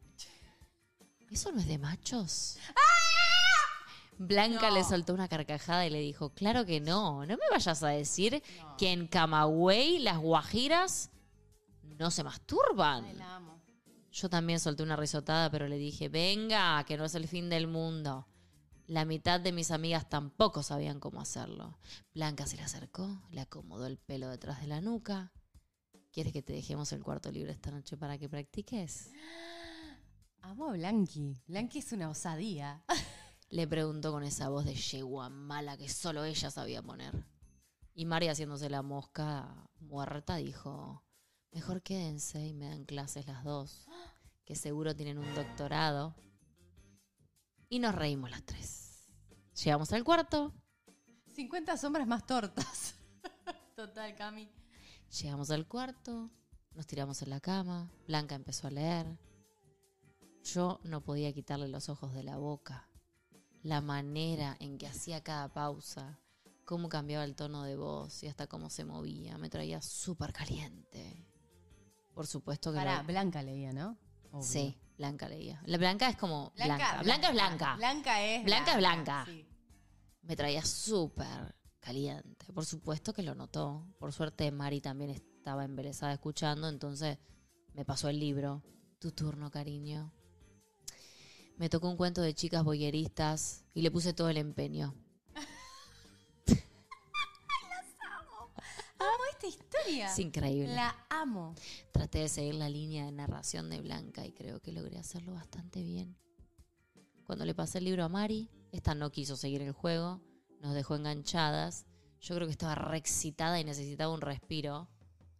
[1.29, 2.57] ¿Eso no es de machos?
[4.17, 4.75] Blanca No.
[4.75, 8.41] le soltó una carcajada y le dijo, claro que no, no me vayas a decir
[8.77, 11.09] que en Camagüey las guajiras
[11.97, 13.03] no se masturban.
[13.05, 13.59] Ay, la amo.
[14.11, 17.67] Yo también solté una risotada, pero le dije, venga, que no es el fin del
[17.67, 18.27] mundo.
[18.87, 21.77] La mitad de mis amigas tampoco sabían cómo hacerlo.
[22.13, 25.31] Blanca se le acercó, le acomodó el pelo detrás de la nuca.
[26.11, 29.09] ¿Quieres que te dejemos el cuarto libre esta noche para que practiques?
[30.41, 31.41] Amo a Blanqui.
[31.47, 32.83] Blanqui es una osadía.
[33.49, 37.25] Le preguntó con esa voz de yegua mala que solo ella sabía poner.
[37.93, 41.03] Y María, haciéndose la mosca muerta, dijo,
[41.51, 43.85] Mejor quédense y me dan clases las dos,
[44.43, 46.15] que seguro tienen un doctorado.
[47.73, 49.07] Y nos reímos las tres.
[49.63, 50.53] Llegamos al cuarto,
[51.33, 52.93] 50 sombras más tortas.
[53.75, 54.47] Total, Cami.
[55.21, 56.29] llegamos al cuarto,
[56.75, 59.17] nos tiramos en la cama, Blanca empezó a leer.
[60.43, 62.89] Yo no podía quitarle los ojos de la boca.
[63.63, 66.19] La manera en que hacía cada pausa,
[66.65, 71.25] cómo cambiaba el tono de voz y hasta cómo se movía, me traía súper caliente.
[72.13, 73.97] Por supuesto que Para, lo- Blanca leía, ¿no?
[74.31, 74.43] Obvio.
[74.43, 75.61] Sí, Blanca leía.
[75.65, 77.01] La Blanca es como Blanca.
[77.03, 77.75] Blanca, es Blanca.
[77.75, 79.25] Blanca es Blanca es blanca.
[79.25, 79.45] sí.
[80.21, 82.53] Me traía súper caliente.
[82.53, 83.85] Por supuesto que lo notó.
[83.99, 87.17] Por suerte Mari también estaba embelesada escuchando, entonces
[87.73, 88.63] me pasó el libro.
[88.99, 90.13] Tu turno, cariño.
[91.57, 94.95] Me tocó un cuento de chicas boyeristas y le puse todo el empeño.
[99.83, 100.11] Historia.
[100.11, 100.75] Es increíble.
[100.75, 101.55] La amo.
[101.91, 105.83] Traté de seguir la línea de narración de Blanca y creo que logré hacerlo bastante
[105.83, 106.15] bien.
[107.25, 110.21] Cuando le pasé el libro a Mari, esta no quiso seguir el juego,
[110.61, 111.85] nos dejó enganchadas.
[112.19, 114.89] Yo creo que estaba re excitada y necesitaba un respiro.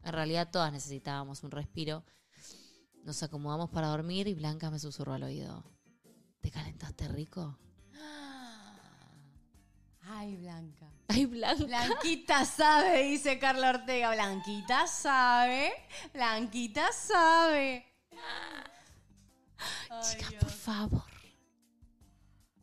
[0.03, 2.03] En realidad todas necesitábamos un respiro.
[3.03, 5.63] Nos acomodamos para dormir y Blanca me susurró al oído.
[6.41, 7.57] ¿Te calentaste rico?
[10.01, 10.89] Ay, Blanca.
[11.13, 11.65] Ay, Blanca.
[11.65, 14.11] Blanquita sabe, dice Carla Ortega.
[14.11, 15.71] Blanquita sabe.
[16.11, 17.85] Blanquita sabe.
[19.89, 20.43] Ay, Chicas, Dios.
[20.43, 21.03] por favor.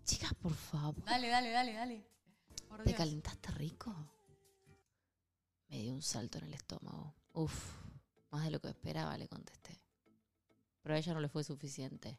[0.04, 1.04] Chicas, por favor.
[1.04, 2.06] Dale, dale, dale, dale.
[2.68, 2.96] Por ¿Te Dios.
[2.98, 3.94] calentaste rico?
[5.68, 7.14] Me dio un salto en el estómago.
[7.32, 7.74] Uf,
[8.30, 9.80] más de lo que esperaba, le contesté.
[10.82, 12.18] Pero a ella no le fue suficiente.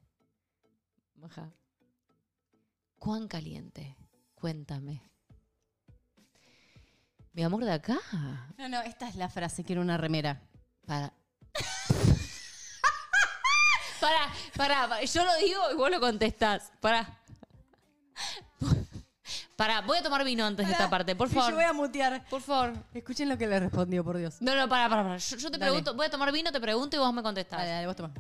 [1.16, 1.52] Baja.
[2.98, 3.98] ¿Cuán caliente?
[4.36, 5.11] Cuéntame.
[7.34, 7.98] Mi amor de acá.
[8.58, 10.42] No, no, esta es la frase, quiero una remera.
[10.86, 11.14] Para.
[14.00, 15.04] para, para.
[15.04, 16.72] Yo lo digo y vos lo contestás.
[16.82, 17.08] Para.
[19.56, 21.52] Para, voy a tomar vino antes de esta parte, por favor.
[21.52, 22.26] Yo voy a mutear.
[22.30, 22.74] Por favor.
[22.94, 24.42] Escuchen lo que le respondió, por Dios.
[24.42, 25.18] No, no, para, para, para.
[25.18, 25.72] Yo, yo te Dale.
[25.72, 27.60] pregunto, voy a tomar vino, te pregunto y vos me contestás.
[27.60, 28.14] Dale, dale, vos toma.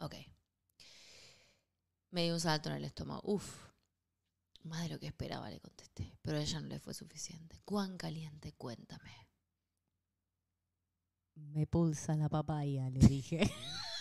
[0.00, 0.14] Ok.
[2.10, 3.20] Me dio un salto en el estómago.
[3.24, 3.64] Uf.
[4.64, 6.18] Más de lo que esperaba, le contesté.
[6.22, 7.60] Pero a ella no le fue suficiente.
[7.64, 8.52] ¿Cuán caliente?
[8.54, 9.28] Cuéntame.
[11.34, 13.40] Me pulsa la papaya, le dije.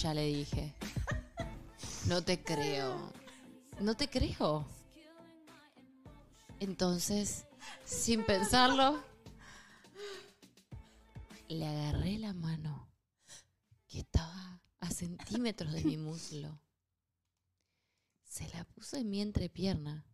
[0.00, 0.74] papaya, le dije.
[2.06, 3.12] No te creo.
[3.80, 4.66] No te creo.
[6.58, 7.46] Entonces,
[7.84, 9.02] sin pensarlo,
[11.48, 12.88] le agarré la mano
[13.88, 16.60] que estaba a centímetros de mi muslo.
[18.24, 20.06] Se la puse en mi entrepierna,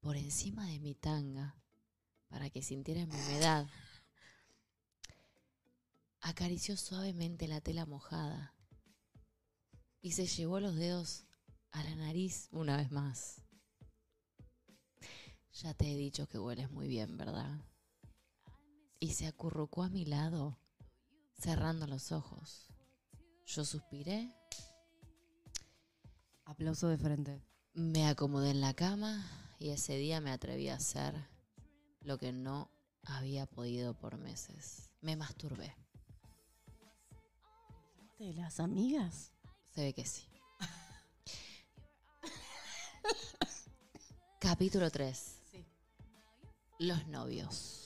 [0.00, 1.56] por encima de mi tanga,
[2.28, 3.66] para que sintiera mi humedad.
[6.20, 8.54] Acarició suavemente la tela mojada
[10.00, 11.24] y se llevó los dedos
[11.72, 13.42] a la nariz una vez más.
[15.62, 17.60] Ya te he dicho que hueles muy bien, ¿verdad?
[19.00, 20.58] Y se acurrucó a mi lado,
[21.38, 22.68] cerrando los ojos.
[23.46, 24.34] Yo suspiré,
[26.44, 27.42] Aplauso de frente.
[27.74, 31.14] me acomodé en la cama y ese día me atreví a hacer
[32.00, 32.70] lo que no
[33.02, 34.90] había podido por meses.
[35.00, 35.74] Me masturbé.
[38.18, 39.32] ¿De las amigas?
[39.74, 40.26] Se ve que sí.
[44.40, 45.38] Capítulo 3.
[45.50, 45.66] Sí.
[46.78, 47.82] Los novios.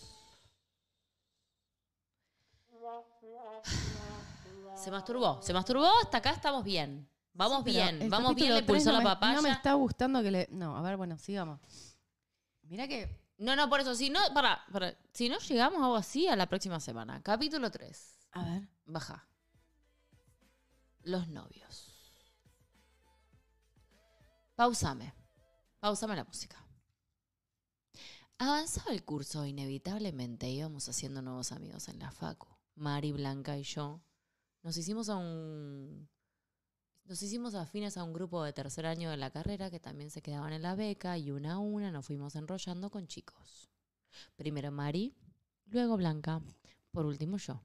[4.76, 7.06] Se masturbó, se masturbó, hasta acá estamos bien.
[7.34, 9.34] Vamos Pero bien, el vamos bien, capítulo le pulsó la no me- papaya.
[9.36, 10.48] No me está gustando que le.
[10.50, 11.60] No, a ver, bueno, sigamos.
[12.62, 13.20] Mira que.
[13.38, 16.36] No, no, por eso, si no, para, para, si no llegamos a algo así a
[16.36, 17.22] la próxima semana.
[17.22, 18.18] Capítulo 3.
[18.32, 18.68] A ver.
[18.84, 19.26] Baja.
[21.03, 21.94] Los novios.
[24.55, 25.14] Pausame.
[25.80, 26.64] Pausame la música.
[28.38, 32.48] Avanzaba el curso, inevitablemente íbamos haciendo nuevos amigos en la facu.
[32.74, 34.03] Mari, Blanca y yo
[34.62, 36.09] nos hicimos a un.
[37.05, 40.22] Nos hicimos afines a un grupo de tercer año de la carrera que también se
[40.22, 43.70] quedaban en la beca y una a una nos fuimos enrollando con chicos.
[44.36, 45.16] Primero Mari,
[45.66, 46.40] luego Blanca,
[46.92, 47.62] por último yo.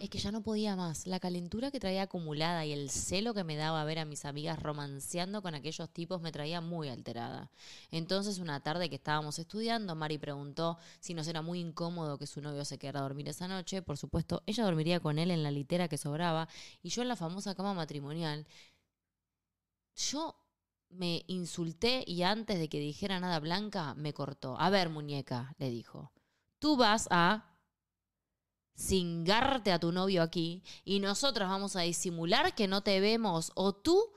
[0.00, 1.06] Es que ya no podía más.
[1.06, 4.60] La calentura que traía acumulada y el celo que me daba ver a mis amigas
[4.60, 7.50] romanceando con aquellos tipos me traía muy alterada.
[7.90, 12.40] Entonces, una tarde que estábamos estudiando, Mari preguntó si nos era muy incómodo que su
[12.40, 13.82] novio se quedara a dormir esa noche.
[13.82, 16.48] Por supuesto, ella dormiría con él en la litera que sobraba
[16.82, 18.46] y yo en la famosa cama matrimonial.
[19.94, 20.34] Yo
[20.88, 24.58] me insulté y antes de que dijera nada Blanca, me cortó.
[24.58, 26.10] A ver, muñeca, le dijo.
[26.58, 27.51] Tú vas a
[28.76, 33.74] cingarte a tu novio aquí y nosotros vamos a disimular que no te vemos o
[33.74, 34.12] tú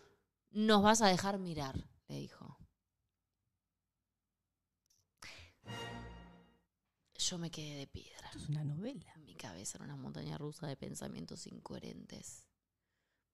[0.52, 2.58] nos vas a dejar mirar, le dijo.
[7.18, 8.28] Yo me quedé de piedra.
[8.28, 9.14] Esto es una novela.
[9.26, 12.46] Mi cabeza era una montaña rusa de pensamientos incoherentes.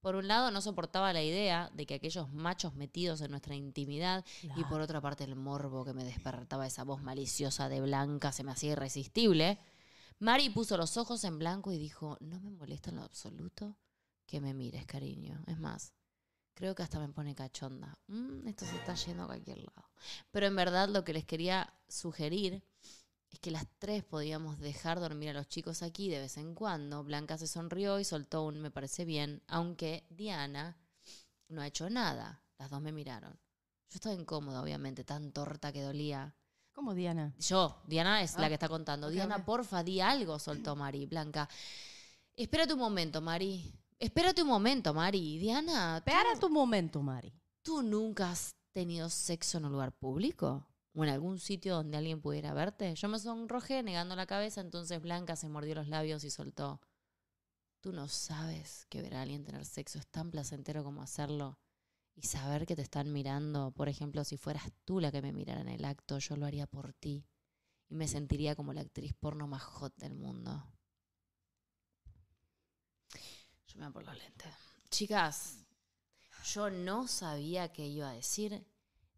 [0.01, 4.26] Por un lado, no soportaba la idea de que aquellos machos metidos en nuestra intimidad
[4.55, 8.43] y por otra parte el morbo que me despertaba esa voz maliciosa de Blanca se
[8.43, 9.59] me hacía irresistible.
[10.22, 13.76] Mari puso los ojos en blanco y dijo, no me molesta en lo absoluto
[14.28, 15.43] que me mires, cariño.
[15.47, 15.93] Es más,
[16.53, 17.97] creo que hasta me pone cachonda.
[18.05, 19.89] Mm, esto se está yendo a cualquier lado.
[20.30, 22.63] Pero en verdad lo que les quería sugerir
[23.32, 27.03] es que las tres podíamos dejar dormir a los chicos aquí de vez en cuando.
[27.03, 30.78] Blanca se sonrió y soltó un me parece bien, aunque Diana
[31.47, 32.43] no ha hecho nada.
[32.59, 33.34] Las dos me miraron.
[33.89, 36.36] Yo estaba incómoda, obviamente, tan torta que dolía.
[36.74, 37.34] ¿Cómo Diana?
[37.38, 39.09] Yo, Diana es Ah, la que está contando.
[39.09, 41.05] Diana, porfa, di algo, soltó Mari.
[41.05, 41.49] Blanca,
[42.36, 43.74] espérate un momento, Mari.
[43.99, 45.38] Espérate un momento, Mari.
[45.38, 47.34] Diana, ¿tú, Espera tu momento, Mari.
[47.61, 50.65] ¿tú nunca has tenido sexo en un lugar público?
[50.93, 52.95] ¿O en algún sitio donde alguien pudiera verte?
[52.95, 56.82] Yo me sonrojé negando la cabeza, entonces Blanca se mordió los labios y soltó.
[57.82, 61.57] Tú no sabes que ver a alguien tener sexo es tan placentero como hacerlo.
[62.22, 65.61] Y saber que te están mirando, por ejemplo, si fueras tú la que me mirara
[65.61, 67.26] en el acto, yo lo haría por ti.
[67.89, 70.63] Y me sentiría como la actriz porno más hot del mundo.
[73.65, 74.53] Yo me voy por los lentes.
[74.91, 75.65] Chicas,
[76.45, 78.67] yo no sabía qué iba a decir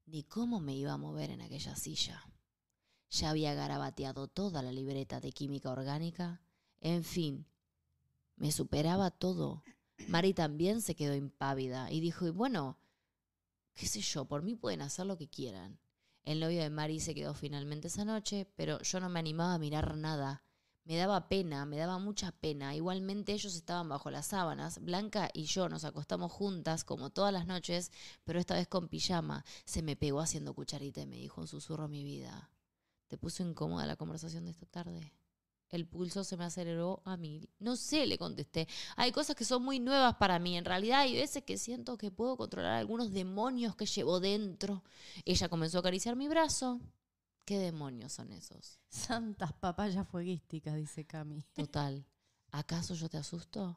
[0.05, 2.23] ni cómo me iba a mover en aquella silla.
[3.09, 6.41] Ya había garabateado toda la libreta de química orgánica.
[6.79, 7.45] En fin,
[8.37, 9.61] me superaba todo.
[10.07, 12.77] Mari también se quedó impávida y dijo, bueno,
[13.73, 15.79] qué sé yo, por mí pueden hacer lo que quieran.
[16.23, 19.59] El novio de Mari se quedó finalmente esa noche, pero yo no me animaba a
[19.59, 20.43] mirar nada.
[20.85, 22.75] Me daba pena, me daba mucha pena.
[22.75, 24.79] Igualmente ellos estaban bajo las sábanas.
[24.79, 27.91] Blanca y yo nos acostamos juntas como todas las noches,
[28.25, 29.45] pero esta vez con pijama.
[29.65, 32.49] Se me pegó haciendo cucharita y me dijo en susurro mi vida.
[33.07, 35.13] ¿Te puso incómoda la conversación de esta tarde?
[35.73, 37.49] El pulso se me aceleró a mí.
[37.57, 38.67] No sé, le contesté.
[38.95, 40.55] Hay cosas que son muy nuevas para mí.
[40.55, 44.83] En realidad hay veces que siento que puedo controlar algunos demonios que llevo dentro.
[45.25, 46.79] Ella comenzó a acariciar mi brazo.
[47.43, 48.77] ¿Qué demonios son esos?
[48.87, 51.41] Santas papayas fueguísticas, dice Cami.
[51.53, 52.05] Total.
[52.51, 53.75] ¿Acaso yo te asusto?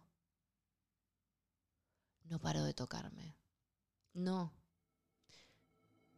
[2.25, 3.39] No paro de tocarme.
[4.13, 4.53] No.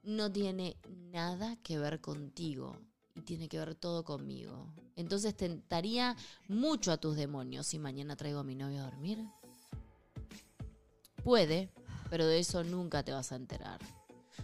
[0.03, 2.81] No tiene nada que ver contigo
[3.19, 4.67] y tiene que ver todo conmigo.
[4.97, 6.17] Entonces tentaría
[6.49, 9.19] mucho a tus demonios si mañana traigo a mi novio a dormir.
[11.23, 11.71] Puede,
[12.11, 13.81] pero de eso nunca te vas a enterar.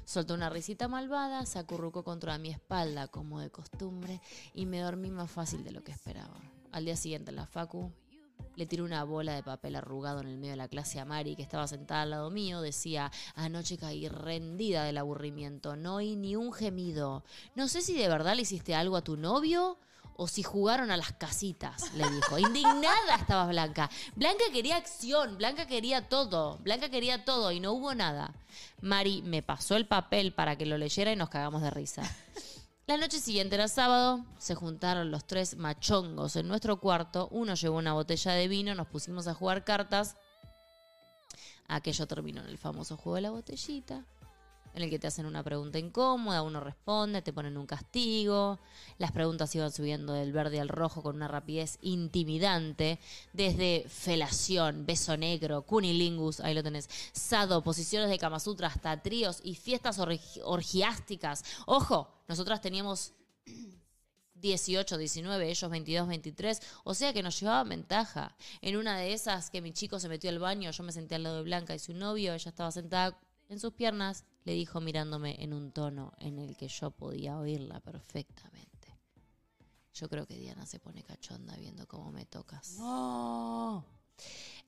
[0.05, 4.21] Soltó una risita malvada, se acurrucó contra mi espalda como de costumbre
[4.53, 6.37] y me dormí más fácil de lo que esperaba.
[6.73, 7.93] Al día siguiente en la facu
[8.57, 11.37] le tiré una bola de papel arrugado en el medio de la clase a Mari,
[11.37, 12.61] que estaba sentada al lado mío.
[12.61, 17.25] Decía, anoche caí rendida del aburrimiento, no oí ni un gemido.
[17.55, 19.79] No sé si de verdad le hiciste algo a tu novio
[20.17, 22.39] o si jugaron a las casitas, le dijo.
[22.39, 23.91] Indignada estaba Blanca.
[24.15, 28.33] Blanca quería acción, Blanca quería todo, Blanca quería todo y no hubo nada.
[28.81, 32.03] Mari me pasó el papel para que lo leyera y nos cagamos de risa.
[32.87, 37.79] La noche siguiente era sábado, se juntaron los tres machongos en nuestro cuarto, uno llevó
[37.79, 40.17] una botella de vino, nos pusimos a jugar cartas.
[41.67, 44.05] Aquello terminó en el famoso juego de la botellita,
[44.75, 48.59] en el que te hacen una pregunta incómoda, uno responde, te ponen un castigo,
[48.99, 52.99] las preguntas iban subiendo del verde al rojo con una rapidez intimidante,
[53.33, 59.41] desde felación, beso negro, cunilingus, ahí lo tenés, sado, posiciones de Kama Sutra, hasta tríos
[59.45, 61.45] y fiestas orgi- orgiásticas.
[61.67, 63.13] Ojo, nosotras teníamos
[64.35, 68.37] 18, 19, ellos 22, 23, o sea que nos llevaban ventaja.
[68.61, 71.23] En una de esas que mi chico se metió al baño, yo me senté al
[71.23, 73.17] lado de Blanca y su novio, ella estaba sentada
[73.55, 77.81] en sus piernas, le dijo mirándome en un tono en el que yo podía oírla
[77.81, 78.99] perfectamente.
[79.95, 82.77] Yo creo que Diana se pone cachonda viendo cómo me tocas.
[82.79, 83.85] No.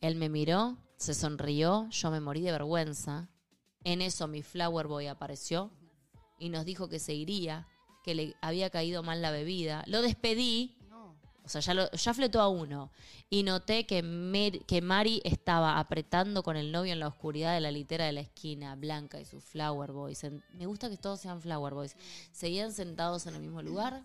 [0.01, 3.28] Él me miró, se sonrió, yo me morí de vergüenza.
[3.82, 5.72] En eso mi flower boy apareció
[6.39, 7.66] y nos dijo que se iría,
[8.05, 9.82] que le había caído mal la bebida.
[9.89, 10.75] Lo despedí.
[11.47, 12.90] O sea, ya, lo- ya fletó a uno.
[13.30, 17.70] Y noté que, que Mari estaba apretando con el novio en la oscuridad de la
[17.70, 20.24] litera de la esquina, Blanca y sus flower boys.
[20.53, 21.97] Me gusta que todos sean flower boys.
[22.32, 24.03] Seguían sentados en el mismo lugar.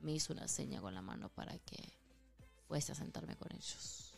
[0.00, 1.96] Me hizo una seña con la mano para que
[2.68, 4.12] fuese a sentarme con ellos.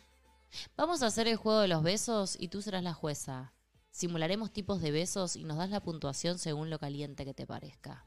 [0.77, 3.53] Vamos a hacer el juego de los besos y tú serás la jueza.
[3.91, 8.05] Simularemos tipos de besos y nos das la puntuación según lo caliente que te parezca.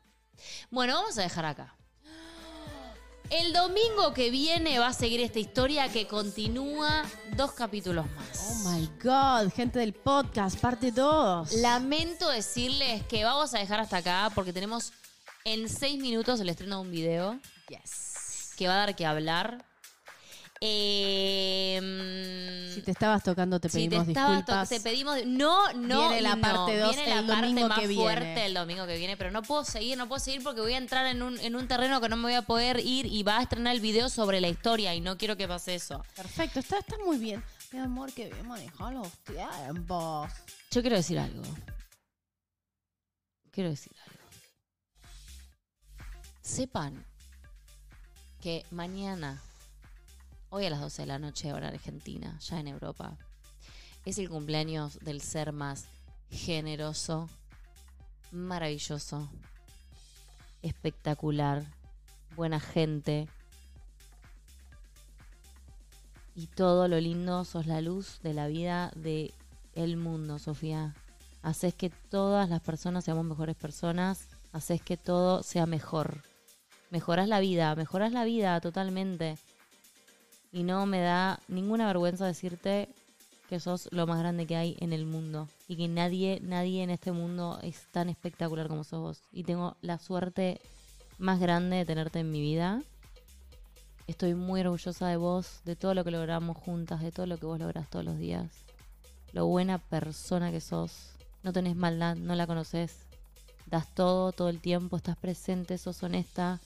[0.70, 1.76] Bueno, vamos a dejar acá.
[3.30, 7.04] El domingo que viene va a seguir esta historia que continúa
[7.36, 8.66] dos capítulos más.
[8.66, 11.54] Oh my God, gente del podcast, parte 2.
[11.62, 14.94] Lamento decirles que vamos a dejar hasta acá porque tenemos
[15.46, 18.54] en seis minutos el estreno de un video Yes.
[18.58, 19.64] que va a dar que hablar.
[20.62, 21.80] Eh,
[22.74, 24.70] Si te estabas tocando, te si pedimos te estabas to- disculpas.
[24.70, 25.18] te pedimos.
[25.26, 26.10] No, no.
[26.10, 26.86] Viene la parte no.
[26.88, 28.04] dos Viene el la parte domingo más que viene.
[28.04, 30.78] fuerte el domingo que viene, pero no puedo seguir, no puedo seguir porque voy a
[30.78, 33.38] entrar en un, en un terreno que no me voy a poder ir y va
[33.40, 36.04] a estrenar el video sobre la historia y no quiero que pase eso.
[36.16, 37.44] Perfecto, está, está muy bien.
[37.72, 40.32] Mi amor, que bien manejado los tiempos.
[40.72, 41.44] Yo quiero decir algo.
[43.52, 44.20] Quiero decir algo.
[46.42, 47.06] Sepan
[48.42, 49.42] que mañana,
[50.50, 53.18] hoy a las 12 de la noche, hora argentina, ya en Europa,
[54.06, 55.86] es el cumpleaños del ser más
[56.32, 57.30] generoso,
[58.32, 59.30] maravilloso,
[60.62, 61.64] espectacular,
[62.36, 63.28] buena gente.
[66.36, 69.34] Y todo lo lindo, sos la luz de la vida de
[69.76, 70.96] el mundo, Sofía.
[71.42, 74.28] Haces que todas las personas seamos mejores personas.
[74.52, 76.24] Haces que todo sea mejor.
[76.92, 79.38] Mejoras la vida, mejoras la vida totalmente.
[80.52, 82.90] Y no me da ninguna vergüenza decirte
[83.50, 85.48] que sos lo más grande que hay en el mundo.
[85.68, 89.22] Y que nadie, nadie en este mundo es tan espectacular como sos vos.
[89.32, 90.62] Y tengo la suerte
[91.18, 92.82] más grande de tenerte en mi vida.
[94.08, 97.46] Estoy muy orgullosa de vos, de todo lo que logramos juntas, de todo lo que
[97.46, 98.52] vos lográs todos los días.
[99.34, 101.12] Lo buena persona que sos.
[101.44, 102.98] No tenés maldad, no la conoces.
[103.68, 106.60] Das todo, todo el tiempo, estás presente, sos honesta.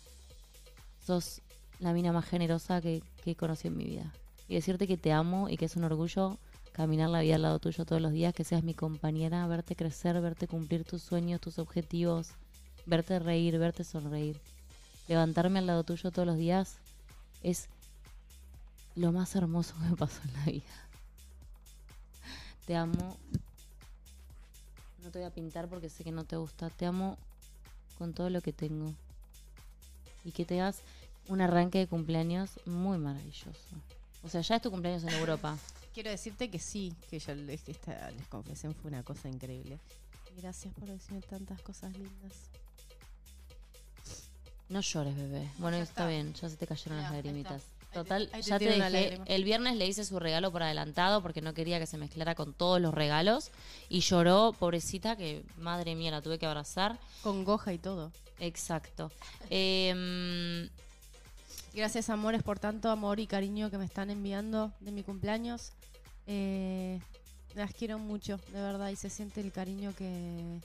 [1.06, 1.42] Sos
[1.84, 4.14] la mina más generosa que, que conocí en mi vida.
[4.48, 6.38] Y decirte que te amo y que es un orgullo
[6.74, 10.20] caminar la vida al lado tuyo todos los días, que seas mi compañera, verte crecer,
[10.20, 12.32] verte cumplir tus sueños, tus objetivos,
[12.86, 14.42] verte reír, verte sonreír.
[15.08, 16.78] Levantarme al lado tuyo todos los días
[17.44, 17.68] es
[18.96, 20.90] lo más hermoso que me pasó en la vida.
[22.66, 23.18] Te amo.
[25.04, 26.70] No te voy a pintar porque sé que no te gusta.
[26.70, 27.18] Te amo
[27.98, 28.94] con todo lo que tengo.
[30.24, 30.82] Y que tengas
[31.28, 33.52] un arranque de cumpleaños muy maravilloso.
[34.24, 35.58] O sea, ya es tu cumpleaños en Europa.
[35.94, 39.80] Quiero decirte que sí, que yo les, esta, les confesión fue una cosa increíble.
[40.38, 42.34] Gracias por decirme tantas cosas lindas.
[44.70, 45.50] No llores, bebé.
[45.60, 47.64] Bueno, Ya está, bien, ya se te cayeron Ya, las ahí lagrimitas.
[47.94, 48.80] Total, te ya te dejé.
[48.80, 49.24] lágrima.
[49.28, 52.54] El viernes le hice su regalo por adelantado porque no quería que se mezclara con
[52.54, 53.52] todos los regalos.
[53.90, 56.98] Y lloró, pobrecita, que madre mía, la tuve que abrazar.
[57.22, 58.12] Con goja y todo.
[58.40, 59.12] Exacto.
[59.52, 60.70] Em,
[61.74, 65.72] Gracias, amores, por tanto amor y cariño que me están enviando de mi cumpleaños.
[66.28, 67.00] Eh,
[67.56, 70.62] las quiero mucho, de verdad, y se siente el cariño que,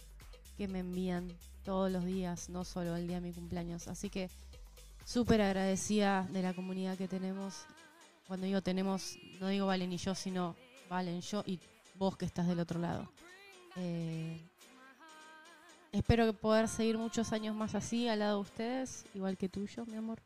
[0.58, 1.32] que me envían
[1.64, 3.88] todos los días, no solo el día de mi cumpleaños.
[3.88, 4.28] Así que
[5.06, 7.54] súper agradecida de la comunidad que tenemos.
[8.26, 10.56] Cuando digo tenemos, no digo Valen y yo, sino
[10.90, 11.58] Valen, yo y
[11.94, 13.10] vos que estás del otro lado.
[13.76, 14.38] Eh,
[15.90, 19.96] espero poder seguir muchos años más así al lado de ustedes, igual que tuyo, mi
[19.96, 20.20] amor.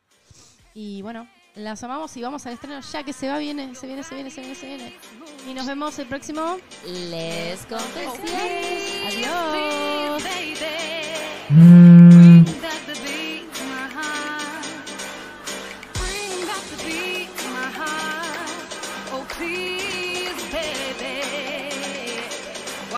[0.75, 4.03] Y bueno, las amamos y vamos al estreno ya que se va, viene, se viene,
[4.03, 4.97] se viene, se viene, se viene.
[5.49, 6.57] Y nos vemos el próximo.
[6.87, 8.23] les confesiones.
[9.07, 10.23] Adiós.